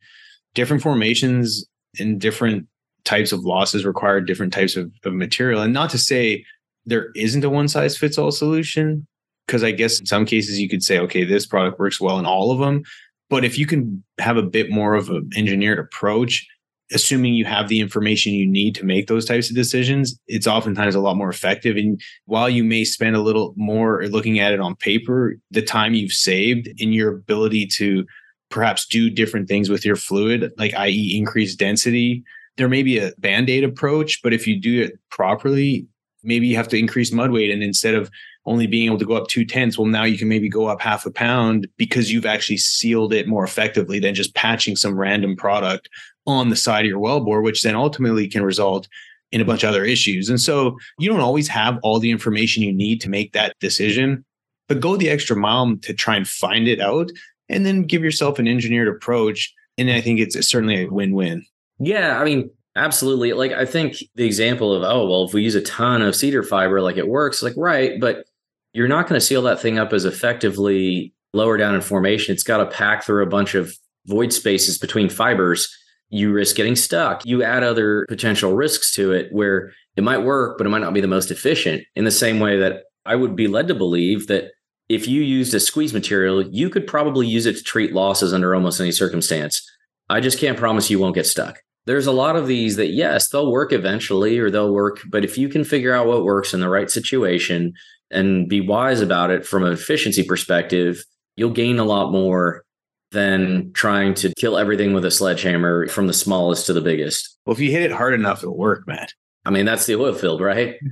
different 0.53 0.83
formations 0.83 1.65
in 1.99 2.17
different 2.17 2.67
types 3.07 3.31
of 3.31 3.45
losses 3.45 3.85
require 3.85 4.19
different 4.19 4.53
types 4.53 4.75
of, 4.75 4.91
of 5.05 5.13
material. 5.13 5.61
And 5.61 5.73
not 5.73 5.89
to 5.91 5.97
say 5.97 6.43
there 6.85 7.11
isn't 7.15 7.43
a 7.43 7.49
one 7.49 7.67
size 7.67 7.97
fits 7.97 8.17
all 8.17 8.31
solution, 8.31 9.07
because 9.47 9.63
I 9.63 9.71
guess 9.71 9.99
in 9.99 10.05
some 10.05 10.25
cases 10.25 10.59
you 10.59 10.69
could 10.69 10.83
say, 10.83 10.99
okay, 10.99 11.23
this 11.23 11.45
product 11.45 11.79
works 11.79 12.01
well 12.01 12.19
in 12.19 12.25
all 12.25 12.51
of 12.51 12.59
them. 12.59 12.83
But 13.29 13.45
if 13.45 13.57
you 13.57 13.65
can 13.65 14.03
have 14.19 14.37
a 14.37 14.43
bit 14.43 14.69
more 14.69 14.93
of 14.93 15.09
an 15.09 15.29
engineered 15.35 15.79
approach, 15.79 16.45
assuming 16.91 17.33
you 17.33 17.45
have 17.45 17.67
the 17.67 17.79
information 17.79 18.33
you 18.33 18.45
need 18.45 18.75
to 18.75 18.85
make 18.85 19.07
those 19.07 19.25
types 19.25 19.49
of 19.49 19.55
decisions, 19.55 20.17
it's 20.27 20.47
oftentimes 20.47 20.95
a 20.95 21.01
lot 21.01 21.17
more 21.17 21.29
effective. 21.29 21.75
And 21.75 21.99
while 22.25 22.49
you 22.49 22.63
may 22.63 22.85
spend 22.85 23.15
a 23.15 23.21
little 23.21 23.53
more 23.57 24.05
looking 24.07 24.39
at 24.39 24.53
it 24.53 24.59
on 24.59 24.75
paper, 24.75 25.35
the 25.51 25.61
time 25.61 25.93
you've 25.93 26.13
saved 26.13 26.69
in 26.77 26.93
your 26.93 27.13
ability 27.13 27.67
to 27.77 28.05
perhaps 28.49 28.85
do 28.85 29.09
different 29.09 29.49
things 29.49 29.69
with 29.69 29.85
your 29.85 29.97
fluid, 29.97 30.51
like 30.57 30.73
i.e., 30.75 31.17
increase 31.17 31.55
density, 31.55 32.23
there 32.57 32.69
may 32.69 32.83
be 32.83 32.97
a 32.97 33.11
band-aid 33.17 33.63
approach 33.63 34.21
but 34.21 34.33
if 34.33 34.47
you 34.47 34.59
do 34.59 34.81
it 34.81 34.99
properly 35.09 35.87
maybe 36.23 36.47
you 36.47 36.55
have 36.55 36.67
to 36.67 36.77
increase 36.77 37.11
mud 37.11 37.31
weight. 37.31 37.51
And 37.51 37.63
instead 37.63 37.95
of 37.95 38.11
only 38.45 38.67
being 38.67 38.87
able 38.87 38.99
to 38.99 39.05
go 39.05 39.15
up 39.15 39.27
two 39.27 39.45
tenths 39.45 39.77
well 39.77 39.87
now 39.87 40.03
you 40.03 40.17
can 40.17 40.29
maybe 40.29 40.49
go 40.49 40.67
up 40.67 40.81
half 40.81 41.05
a 41.05 41.11
pound 41.11 41.67
because 41.77 42.11
you've 42.11 42.25
actually 42.25 42.57
sealed 42.57 43.13
it 43.13 43.27
more 43.27 43.43
effectively 43.43 43.99
than 43.99 44.13
just 44.13 44.35
patching 44.35 44.75
some 44.75 44.97
random 44.97 45.35
product 45.35 45.89
on 46.25 46.49
the 46.49 46.55
side 46.55 46.85
of 46.85 46.89
your 46.89 46.99
wellbore 46.99 47.43
which 47.43 47.61
then 47.61 47.75
ultimately 47.75 48.27
can 48.27 48.43
result 48.43 48.87
in 49.33 49.41
a 49.41 49.45
bunch 49.45 49.63
of 49.63 49.69
other 49.69 49.83
issues. 49.83 50.29
And 50.29 50.39
so 50.39 50.77
you 50.97 51.09
don't 51.09 51.19
always 51.19 51.49
have 51.49 51.77
all 51.83 51.99
the 51.99 52.11
information 52.11 52.63
you 52.63 52.73
need 52.73 53.01
to 53.01 53.09
make 53.09 53.33
that 53.33 53.55
decision 53.59 54.23
but 54.69 54.81
go 54.81 54.97
the 54.97 55.09
extra 55.09 55.35
mile 55.35 55.77
to 55.81 55.93
try 55.93 56.15
and 56.15 56.27
find 56.27 56.67
it 56.67 56.81
out 56.81 57.09
and 57.47 57.65
then 57.65 57.83
give 57.83 58.03
yourself 58.03 58.37
an 58.37 58.47
engineered 58.47 58.87
approach. 58.87 59.53
And 59.77 59.91
i 59.91 60.01
think 60.01 60.19
it's 60.19 60.39
certainly 60.47 60.83
a 60.83 60.89
win-win 60.89 61.45
yeah, 61.79 62.19
I 62.19 62.23
mean, 62.23 62.49
absolutely. 62.75 63.33
Like 63.33 63.51
I 63.51 63.65
think 63.65 63.97
the 64.15 64.25
example 64.25 64.73
of 64.73 64.83
oh 64.83 65.07
well, 65.07 65.25
if 65.25 65.33
we 65.33 65.43
use 65.43 65.55
a 65.55 65.61
ton 65.61 66.01
of 66.01 66.15
cedar 66.15 66.43
fiber, 66.43 66.81
like 66.81 66.97
it 66.97 67.07
works, 67.07 67.43
like 67.43 67.53
right, 67.57 67.99
but 67.99 68.25
you're 68.73 68.87
not 68.87 69.07
going 69.07 69.19
to 69.19 69.25
seal 69.25 69.41
that 69.43 69.59
thing 69.59 69.79
up 69.79 69.93
as 69.93 70.05
effectively 70.05 71.13
lower 71.33 71.57
down 71.57 71.75
in 71.75 71.81
formation. 71.81 72.33
It's 72.33 72.43
got 72.43 72.57
to 72.57 72.65
pack 72.65 73.03
through 73.03 73.23
a 73.23 73.29
bunch 73.29 73.55
of 73.55 73.73
void 74.05 74.31
spaces 74.33 74.77
between 74.77 75.09
fibers. 75.09 75.75
You 76.09 76.31
risk 76.31 76.55
getting 76.55 76.75
stuck. 76.75 77.25
You 77.25 77.43
add 77.43 77.63
other 77.63 78.05
potential 78.07 78.53
risks 78.53 78.93
to 78.95 79.11
it 79.11 79.27
where 79.31 79.73
it 79.95 80.03
might 80.03 80.19
work, 80.19 80.57
but 80.57 80.65
it 80.67 80.69
might 80.69 80.81
not 80.81 80.93
be 80.93 81.01
the 81.01 81.07
most 81.07 81.31
efficient. 81.31 81.83
In 81.95 82.05
the 82.05 82.11
same 82.11 82.39
way 82.39 82.57
that 82.59 82.83
I 83.05 83.15
would 83.15 83.35
be 83.35 83.47
led 83.47 83.67
to 83.67 83.75
believe 83.75 84.27
that 84.27 84.51
if 84.89 85.07
you 85.07 85.21
used 85.21 85.53
a 85.53 85.59
squeeze 85.59 85.93
material, 85.93 86.41
you 86.41 86.69
could 86.69 86.87
probably 86.87 87.27
use 87.27 87.45
it 87.45 87.57
to 87.57 87.63
treat 87.63 87.93
losses 87.93 88.33
under 88.33 88.55
almost 88.55 88.79
any 88.79 88.91
circumstance. 88.91 89.61
I 90.09 90.21
just 90.21 90.39
can't 90.39 90.57
promise 90.57 90.89
you 90.89 90.99
won't 90.99 91.15
get 91.15 91.25
stuck. 91.25 91.59
There's 91.87 92.05
a 92.05 92.11
lot 92.11 92.35
of 92.35 92.47
these 92.47 92.75
that 92.75 92.89
yes 92.89 93.29
they'll 93.29 93.51
work 93.51 93.71
eventually 93.71 94.37
or 94.37 94.51
they'll 94.51 94.73
work 94.73 94.99
but 95.09 95.23
if 95.23 95.37
you 95.37 95.49
can 95.49 95.63
figure 95.63 95.95
out 95.95 96.05
what 96.05 96.23
works 96.23 96.53
in 96.53 96.59
the 96.59 96.69
right 96.69 96.91
situation 96.91 97.73
and 98.11 98.47
be 98.47 98.61
wise 98.61 99.01
about 99.01 99.31
it 99.31 99.45
from 99.45 99.63
an 99.63 99.73
efficiency 99.73 100.21
perspective 100.21 101.03
you'll 101.35 101.49
gain 101.49 101.79
a 101.79 101.85
lot 101.85 102.11
more 102.11 102.63
than 103.11 103.71
trying 103.73 104.13
to 104.13 104.33
kill 104.37 104.57
everything 104.57 104.93
with 104.93 105.05
a 105.05 105.11
sledgehammer 105.11 105.87
from 105.87 106.07
the 106.07 106.13
smallest 106.13 106.65
to 106.65 106.73
the 106.73 106.81
biggest. 106.81 107.37
Well 107.45 107.53
if 107.53 107.59
you 107.59 107.71
hit 107.71 107.83
it 107.83 107.91
hard 107.91 108.13
enough 108.13 108.43
it'll 108.43 108.57
work 108.57 108.85
man 108.85 109.07
i 109.45 109.49
mean 109.49 109.65
that's 109.65 109.85
the 109.85 109.95
oil 109.95 110.13
field 110.13 110.41
right? 110.41 110.75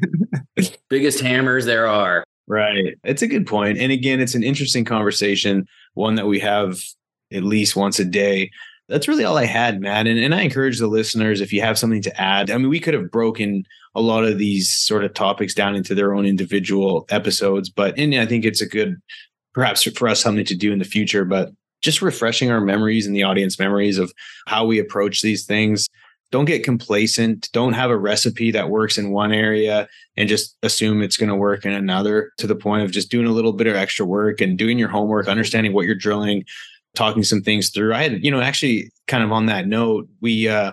Biggest 0.89 1.19
hammers 1.19 1.65
there 1.65 1.88
are. 1.88 2.23
Right. 2.47 2.95
It's 3.03 3.21
a 3.21 3.27
good 3.27 3.45
point. 3.45 3.77
And 3.77 3.91
again 3.91 4.21
it's 4.21 4.36
an 4.36 4.43
interesting 4.43 4.86
conversation 4.86 5.67
one 5.93 6.15
that 6.15 6.27
we 6.27 6.39
have 6.39 6.79
at 7.34 7.43
least 7.43 7.75
once 7.75 7.99
a 7.99 8.05
day 8.05 8.49
that's 8.87 9.07
really 9.07 9.23
all 9.23 9.37
I 9.37 9.45
had, 9.45 9.81
Matt. 9.81 10.07
And, 10.07 10.19
and 10.19 10.35
I 10.35 10.41
encourage 10.41 10.79
the 10.79 10.87
listeners 10.87 11.41
if 11.41 11.51
you 11.51 11.61
have 11.61 11.77
something 11.77 12.01
to 12.03 12.21
add. 12.21 12.51
I 12.51 12.57
mean, 12.57 12.69
we 12.69 12.79
could 12.79 12.93
have 12.93 13.11
broken 13.11 13.65
a 13.95 14.01
lot 14.01 14.25
of 14.25 14.37
these 14.37 14.71
sort 14.71 15.03
of 15.03 15.13
topics 15.13 15.53
down 15.53 15.75
into 15.75 15.95
their 15.95 16.13
own 16.13 16.25
individual 16.25 17.05
episodes, 17.09 17.69
but 17.69 17.97
and 17.97 18.13
I 18.15 18.25
think 18.25 18.45
it's 18.45 18.61
a 18.61 18.67
good, 18.67 18.97
perhaps 19.53 19.83
for 19.83 20.07
us, 20.07 20.21
something 20.21 20.45
to 20.45 20.55
do 20.55 20.71
in 20.71 20.79
the 20.79 20.85
future. 20.85 21.25
But 21.25 21.51
just 21.81 22.01
refreshing 22.01 22.51
our 22.51 22.61
memories 22.61 23.05
and 23.05 23.15
the 23.15 23.23
audience 23.23 23.59
memories 23.59 23.97
of 23.97 24.11
how 24.47 24.65
we 24.65 24.79
approach 24.79 25.21
these 25.21 25.45
things. 25.45 25.87
Don't 26.31 26.45
get 26.45 26.63
complacent. 26.63 27.49
Don't 27.53 27.73
have 27.73 27.91
a 27.91 27.97
recipe 27.97 28.51
that 28.51 28.69
works 28.69 28.97
in 28.97 29.11
one 29.11 29.31
area 29.31 29.87
and 30.17 30.27
just 30.27 30.57
assume 30.63 31.01
it's 31.01 31.17
going 31.17 31.29
to 31.29 31.35
work 31.35 31.63
in 31.63 31.71
another 31.71 32.31
to 32.39 32.47
the 32.47 32.55
point 32.55 32.83
of 32.83 32.91
just 32.91 33.11
doing 33.11 33.27
a 33.27 33.31
little 33.31 33.53
bit 33.53 33.67
of 33.67 33.75
extra 33.75 34.05
work 34.05 34.41
and 34.41 34.57
doing 34.57 34.79
your 34.79 34.89
homework, 34.89 35.27
understanding 35.27 35.73
what 35.73 35.85
you're 35.85 35.95
drilling, 35.95 36.43
talking 36.95 37.23
some 37.23 37.41
things 37.41 37.69
through. 37.69 37.93
I 37.93 38.03
had, 38.03 38.23
you 38.23 38.31
know, 38.31 38.41
actually 38.41 38.91
kind 39.08 39.23
of 39.23 39.31
on 39.31 39.45
that 39.47 39.67
note, 39.67 40.08
we 40.21 40.47
uh 40.47 40.71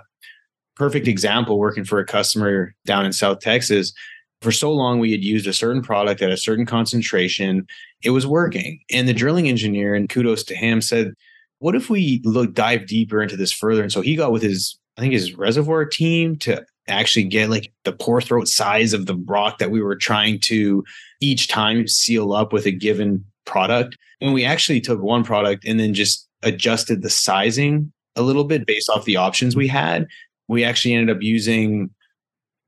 perfect 0.77 1.07
example 1.07 1.59
working 1.59 1.85
for 1.85 1.99
a 1.99 2.07
customer 2.07 2.75
down 2.87 3.05
in 3.05 3.13
South 3.13 3.41
Texas. 3.41 3.93
For 4.41 4.51
so 4.51 4.73
long, 4.73 4.99
we 4.99 5.13
had 5.13 5.23
used 5.23 5.47
a 5.47 5.53
certain 5.53 5.83
product 5.83 6.23
at 6.23 6.33
a 6.33 6.37
certain 6.37 6.67
concentration. 6.67 7.67
It 8.03 8.11
was 8.11 8.27
working. 8.27 8.81
And 8.91 9.07
the 9.07 9.13
drilling 9.13 9.49
engineer, 9.49 9.95
and 9.95 10.09
kudos 10.09 10.43
to 10.45 10.57
him, 10.57 10.81
said, 10.81 11.13
What 11.61 11.77
if 11.77 11.89
we 11.89 12.21
look 12.25 12.55
dive 12.55 12.87
deeper 12.87 13.23
into 13.23 13.37
this 13.37 13.53
further? 13.53 13.83
And 13.83 13.93
so 13.93 14.01
he 14.01 14.17
got 14.17 14.33
with 14.33 14.43
his, 14.43 14.77
I 14.97 15.01
think 15.03 15.13
his 15.13 15.35
reservoir 15.35 15.85
team 15.85 16.37
to 16.39 16.65
actually 16.89 17.25
get 17.25 17.49
like 17.49 17.73
the 17.85 17.93
pore 17.93 18.21
throat 18.21 18.49
size 18.49 18.93
of 18.93 19.07
the 19.07 19.17
rock 19.27 19.59
that 19.59 19.71
we 19.71 19.81
were 19.81 19.95
trying 19.95 20.41
to 20.41 20.83
each 21.21 21.47
time 21.47 21.87
seal 21.87 22.33
up 22.33 22.53
with 22.53 22.67
a 22.67 22.73
given 22.73 23.25
product. 23.45 23.97
When 24.21 24.33
we 24.33 24.45
actually 24.45 24.81
took 24.81 25.01
one 25.01 25.25
product 25.25 25.65
and 25.67 25.79
then 25.79 25.95
just 25.95 26.29
adjusted 26.43 27.03
the 27.03 27.11
sizing 27.11 27.93
a 28.17 28.23
little 28.23 28.45
bit 28.45 28.67
based 28.67 28.89
off 28.89 29.05
the 29.05 29.17
options 29.17 29.57
we 29.57 29.69
had, 29.69 30.07
we 30.49 30.65
actually 30.65 30.95
ended 30.95 31.17
up 31.17 31.23
using 31.23 31.91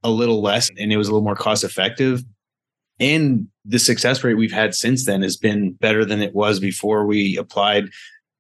a 0.03 0.11
little 0.11 0.43
less 0.43 0.71
and 0.79 0.93
it 0.93 0.97
was 0.97 1.09
a 1.09 1.13
little 1.13 1.25
more 1.25 1.37
cost 1.37 1.65
effective. 1.65 2.23
And 3.01 3.49
the 3.65 3.79
success 3.79 4.23
rate 4.23 4.35
we've 4.35 4.53
had 4.53 4.75
since 4.75 5.07
then 5.07 5.23
has 5.23 5.37
been 5.37 5.73
better 5.73 6.05
than 6.05 6.21
it 6.21 6.35
was 6.35 6.61
before 6.61 7.07
we 7.07 7.37
applied 7.37 7.89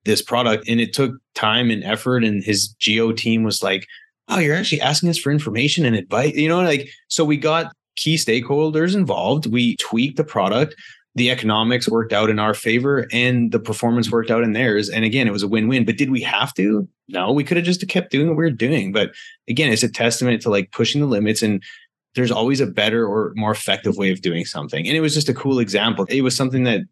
this 0.04 0.22
product. 0.22 0.68
And 0.68 0.80
it 0.80 0.92
took 0.92 1.14
time 1.34 1.70
and 1.70 1.82
effort. 1.82 2.24
And 2.24 2.44
his 2.44 2.68
geo 2.68 3.12
team 3.12 3.42
was 3.42 3.62
like, 3.62 3.86
Oh, 4.28 4.38
you're 4.38 4.56
actually 4.56 4.80
asking 4.80 5.10
us 5.10 5.18
for 5.18 5.30
information 5.30 5.84
and 5.84 5.96
advice. 5.96 6.34
You 6.34 6.48
know, 6.48 6.62
like, 6.62 6.88
so 7.08 7.24
we 7.24 7.36
got 7.36 7.72
key 7.96 8.16
stakeholders 8.16 8.94
involved. 8.94 9.46
We 9.46 9.76
tweaked 9.76 10.16
the 10.16 10.24
product 10.24 10.74
the 11.14 11.30
economics 11.30 11.88
worked 11.88 12.12
out 12.12 12.28
in 12.28 12.38
our 12.38 12.54
favor 12.54 13.06
and 13.12 13.52
the 13.52 13.60
performance 13.60 14.10
worked 14.10 14.30
out 14.30 14.42
in 14.42 14.52
theirs. 14.52 14.88
And 14.88 15.04
again, 15.04 15.28
it 15.28 15.32
was 15.32 15.44
a 15.44 15.48
win 15.48 15.68
win. 15.68 15.84
But 15.84 15.96
did 15.96 16.10
we 16.10 16.20
have 16.22 16.52
to? 16.54 16.88
No, 17.08 17.32
we 17.32 17.44
could 17.44 17.56
have 17.56 17.66
just 17.66 17.86
kept 17.88 18.10
doing 18.10 18.28
what 18.28 18.36
we 18.36 18.44
were 18.44 18.50
doing. 18.50 18.92
But 18.92 19.12
again, 19.48 19.72
it's 19.72 19.82
a 19.82 19.88
testament 19.88 20.42
to 20.42 20.50
like 20.50 20.72
pushing 20.72 21.00
the 21.00 21.06
limits 21.06 21.42
and 21.42 21.62
there's 22.14 22.30
always 22.30 22.60
a 22.60 22.66
better 22.66 23.06
or 23.06 23.32
more 23.36 23.50
effective 23.50 23.96
way 23.96 24.10
of 24.10 24.22
doing 24.22 24.44
something. 24.44 24.86
And 24.86 24.96
it 24.96 25.00
was 25.00 25.14
just 25.14 25.28
a 25.28 25.34
cool 25.34 25.58
example. 25.58 26.06
It 26.08 26.22
was 26.22 26.36
something 26.36 26.64
that 26.64 26.82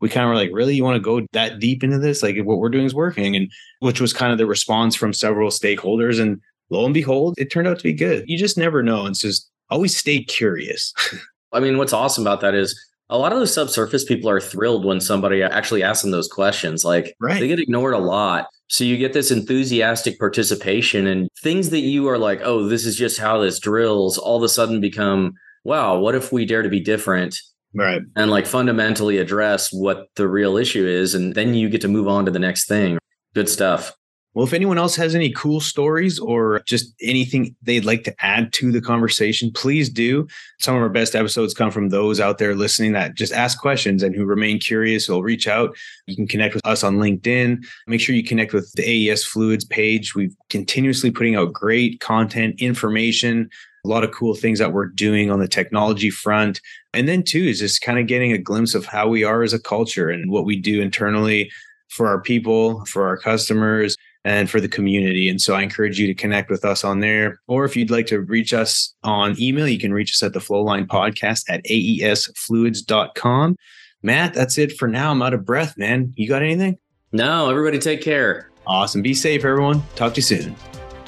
we 0.00 0.08
kind 0.08 0.24
of 0.24 0.30
were 0.30 0.36
like, 0.36 0.50
really, 0.52 0.74
you 0.74 0.84
want 0.84 0.96
to 0.96 1.00
go 1.00 1.26
that 1.32 1.58
deep 1.58 1.84
into 1.84 1.98
this? 1.98 2.22
Like 2.22 2.36
what 2.38 2.58
we're 2.58 2.70
doing 2.70 2.86
is 2.86 2.94
working. 2.94 3.36
And 3.36 3.50
which 3.80 4.00
was 4.00 4.12
kind 4.12 4.32
of 4.32 4.38
the 4.38 4.46
response 4.46 4.96
from 4.96 5.12
several 5.12 5.50
stakeholders. 5.50 6.20
And 6.20 6.40
lo 6.70 6.84
and 6.84 6.94
behold, 6.94 7.34
it 7.38 7.50
turned 7.50 7.68
out 7.68 7.78
to 7.78 7.82
be 7.82 7.92
good. 7.92 8.24
You 8.26 8.38
just 8.38 8.56
never 8.56 8.82
know. 8.82 9.00
And 9.00 9.10
It's 9.10 9.20
just 9.20 9.50
always 9.68 9.96
stay 9.96 10.22
curious. 10.22 10.94
I 11.52 11.60
mean, 11.60 11.78
what's 11.78 11.92
awesome 11.92 12.22
about 12.22 12.40
that 12.40 12.54
is 12.54 12.78
a 13.10 13.18
lot 13.18 13.32
of 13.32 13.38
those 13.38 13.52
subsurface 13.52 14.04
people 14.04 14.30
are 14.30 14.40
thrilled 14.40 14.84
when 14.84 15.00
somebody 15.00 15.42
actually 15.42 15.82
asks 15.82 16.02
them 16.02 16.12
those 16.12 16.28
questions. 16.28 16.84
Like 16.84 17.14
right. 17.20 17.40
they 17.40 17.48
get 17.48 17.58
ignored 17.58 17.94
a 17.94 17.98
lot. 17.98 18.46
So 18.68 18.84
you 18.84 18.96
get 18.96 19.12
this 19.12 19.32
enthusiastic 19.32 20.18
participation 20.18 21.08
and 21.08 21.28
things 21.42 21.70
that 21.70 21.80
you 21.80 22.08
are 22.08 22.18
like, 22.18 22.40
oh, 22.44 22.68
this 22.68 22.86
is 22.86 22.96
just 22.96 23.18
how 23.18 23.38
this 23.38 23.58
drills, 23.58 24.16
all 24.16 24.36
of 24.36 24.44
a 24.44 24.48
sudden 24.48 24.80
become, 24.80 25.34
wow, 25.64 25.98
what 25.98 26.14
if 26.14 26.32
we 26.32 26.46
dare 26.46 26.62
to 26.62 26.68
be 26.68 26.80
different? 26.80 27.36
Right. 27.74 28.00
And 28.14 28.30
like 28.30 28.46
fundamentally 28.46 29.18
address 29.18 29.72
what 29.72 30.06
the 30.14 30.28
real 30.28 30.56
issue 30.56 30.86
is. 30.86 31.14
And 31.14 31.34
then 31.34 31.54
you 31.54 31.68
get 31.68 31.80
to 31.82 31.88
move 31.88 32.06
on 32.06 32.24
to 32.26 32.30
the 32.30 32.38
next 32.38 32.68
thing. 32.68 32.98
Good 33.34 33.48
stuff. 33.48 33.92
Well, 34.34 34.46
if 34.46 34.52
anyone 34.52 34.78
else 34.78 34.94
has 34.94 35.16
any 35.16 35.32
cool 35.32 35.58
stories 35.58 36.20
or 36.20 36.62
just 36.64 36.94
anything 37.02 37.56
they'd 37.62 37.84
like 37.84 38.04
to 38.04 38.14
add 38.24 38.52
to 38.54 38.70
the 38.70 38.80
conversation, 38.80 39.50
please 39.50 39.88
do. 39.88 40.28
Some 40.60 40.76
of 40.76 40.82
our 40.82 40.88
best 40.88 41.16
episodes 41.16 41.52
come 41.52 41.72
from 41.72 41.88
those 41.88 42.20
out 42.20 42.38
there 42.38 42.54
listening 42.54 42.92
that 42.92 43.16
just 43.16 43.32
ask 43.32 43.60
questions 43.60 44.04
and 44.04 44.14
who 44.14 44.24
remain 44.24 44.60
curious. 44.60 45.08
Will 45.08 45.24
reach 45.24 45.48
out. 45.48 45.76
You 46.06 46.14
can 46.14 46.28
connect 46.28 46.54
with 46.54 46.64
us 46.64 46.84
on 46.84 46.98
LinkedIn. 46.98 47.64
Make 47.88 48.00
sure 48.00 48.14
you 48.14 48.22
connect 48.22 48.52
with 48.52 48.72
the 48.74 49.10
AES 49.10 49.24
Fluids 49.24 49.64
page. 49.64 50.14
We've 50.14 50.36
continuously 50.48 51.10
putting 51.10 51.34
out 51.34 51.52
great 51.52 51.98
content, 51.98 52.60
information, 52.60 53.50
a 53.84 53.88
lot 53.88 54.04
of 54.04 54.12
cool 54.12 54.36
things 54.36 54.60
that 54.60 54.72
we're 54.72 54.86
doing 54.86 55.32
on 55.32 55.40
the 55.40 55.48
technology 55.48 56.10
front. 56.10 56.60
And 56.94 57.08
then 57.08 57.24
too 57.24 57.42
is 57.42 57.58
just 57.58 57.82
kind 57.82 57.98
of 57.98 58.06
getting 58.06 58.32
a 58.32 58.38
glimpse 58.38 58.76
of 58.76 58.84
how 58.84 59.08
we 59.08 59.24
are 59.24 59.42
as 59.42 59.52
a 59.52 59.60
culture 59.60 60.08
and 60.08 60.30
what 60.30 60.44
we 60.44 60.54
do 60.54 60.80
internally 60.80 61.50
for 61.88 62.06
our 62.06 62.20
people, 62.20 62.84
for 62.84 63.08
our 63.08 63.16
customers 63.16 63.96
and 64.24 64.50
for 64.50 64.60
the 64.60 64.68
community. 64.68 65.28
And 65.28 65.40
so 65.40 65.54
I 65.54 65.62
encourage 65.62 65.98
you 65.98 66.06
to 66.06 66.14
connect 66.14 66.50
with 66.50 66.64
us 66.64 66.84
on 66.84 67.00
there. 67.00 67.40
Or 67.48 67.64
if 67.64 67.76
you'd 67.76 67.90
like 67.90 68.06
to 68.06 68.20
reach 68.20 68.52
us 68.52 68.94
on 69.02 69.40
email, 69.40 69.66
you 69.66 69.78
can 69.78 69.92
reach 69.92 70.12
us 70.12 70.22
at 70.22 70.32
the 70.32 70.40
Flowline 70.40 70.86
Podcast 70.86 71.44
at 71.48 71.64
aesfluids.com. 71.64 73.56
Matt, 74.02 74.34
that's 74.34 74.58
it 74.58 74.72
for 74.78 74.88
now. 74.88 75.10
I'm 75.10 75.22
out 75.22 75.34
of 75.34 75.44
breath, 75.44 75.76
man. 75.76 76.12
You 76.16 76.28
got 76.28 76.42
anything? 76.42 76.78
No, 77.12 77.50
everybody 77.50 77.78
take 77.78 78.02
care. 78.02 78.50
Awesome. 78.66 79.02
Be 79.02 79.14
safe, 79.14 79.44
everyone. 79.44 79.82
Talk 79.94 80.14
to 80.14 80.18
you 80.18 80.22
soon. 80.22 80.54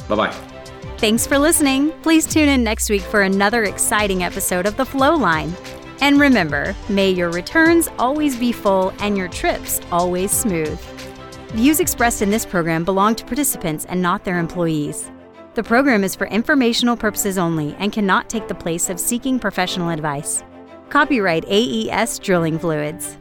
Bye 0.08 0.16
bye. 0.16 0.34
Thanks 0.98 1.26
for 1.26 1.38
listening. 1.38 1.90
Please 2.02 2.26
tune 2.26 2.48
in 2.48 2.62
next 2.62 2.88
week 2.90 3.02
for 3.02 3.22
another 3.22 3.64
exciting 3.64 4.22
episode 4.22 4.66
of 4.66 4.76
The 4.76 4.84
Flowline. 4.84 5.52
And 6.00 6.20
remember, 6.20 6.74
may 6.88 7.10
your 7.10 7.30
returns 7.30 7.88
always 7.98 8.36
be 8.36 8.52
full 8.52 8.92
and 8.98 9.16
your 9.16 9.28
trips 9.28 9.80
always 9.90 10.32
smooth. 10.32 10.80
Views 11.54 11.80
expressed 11.80 12.22
in 12.22 12.30
this 12.30 12.46
program 12.46 12.82
belong 12.82 13.14
to 13.14 13.26
participants 13.26 13.84
and 13.84 14.00
not 14.00 14.24
their 14.24 14.38
employees. 14.38 15.10
The 15.52 15.62
program 15.62 16.02
is 16.02 16.16
for 16.16 16.26
informational 16.28 16.96
purposes 16.96 17.36
only 17.36 17.76
and 17.78 17.92
cannot 17.92 18.30
take 18.30 18.48
the 18.48 18.54
place 18.54 18.88
of 18.88 18.98
seeking 18.98 19.38
professional 19.38 19.90
advice. 19.90 20.42
Copyright 20.88 21.44
AES 21.46 22.18
Drilling 22.20 22.58
Fluids. 22.58 23.18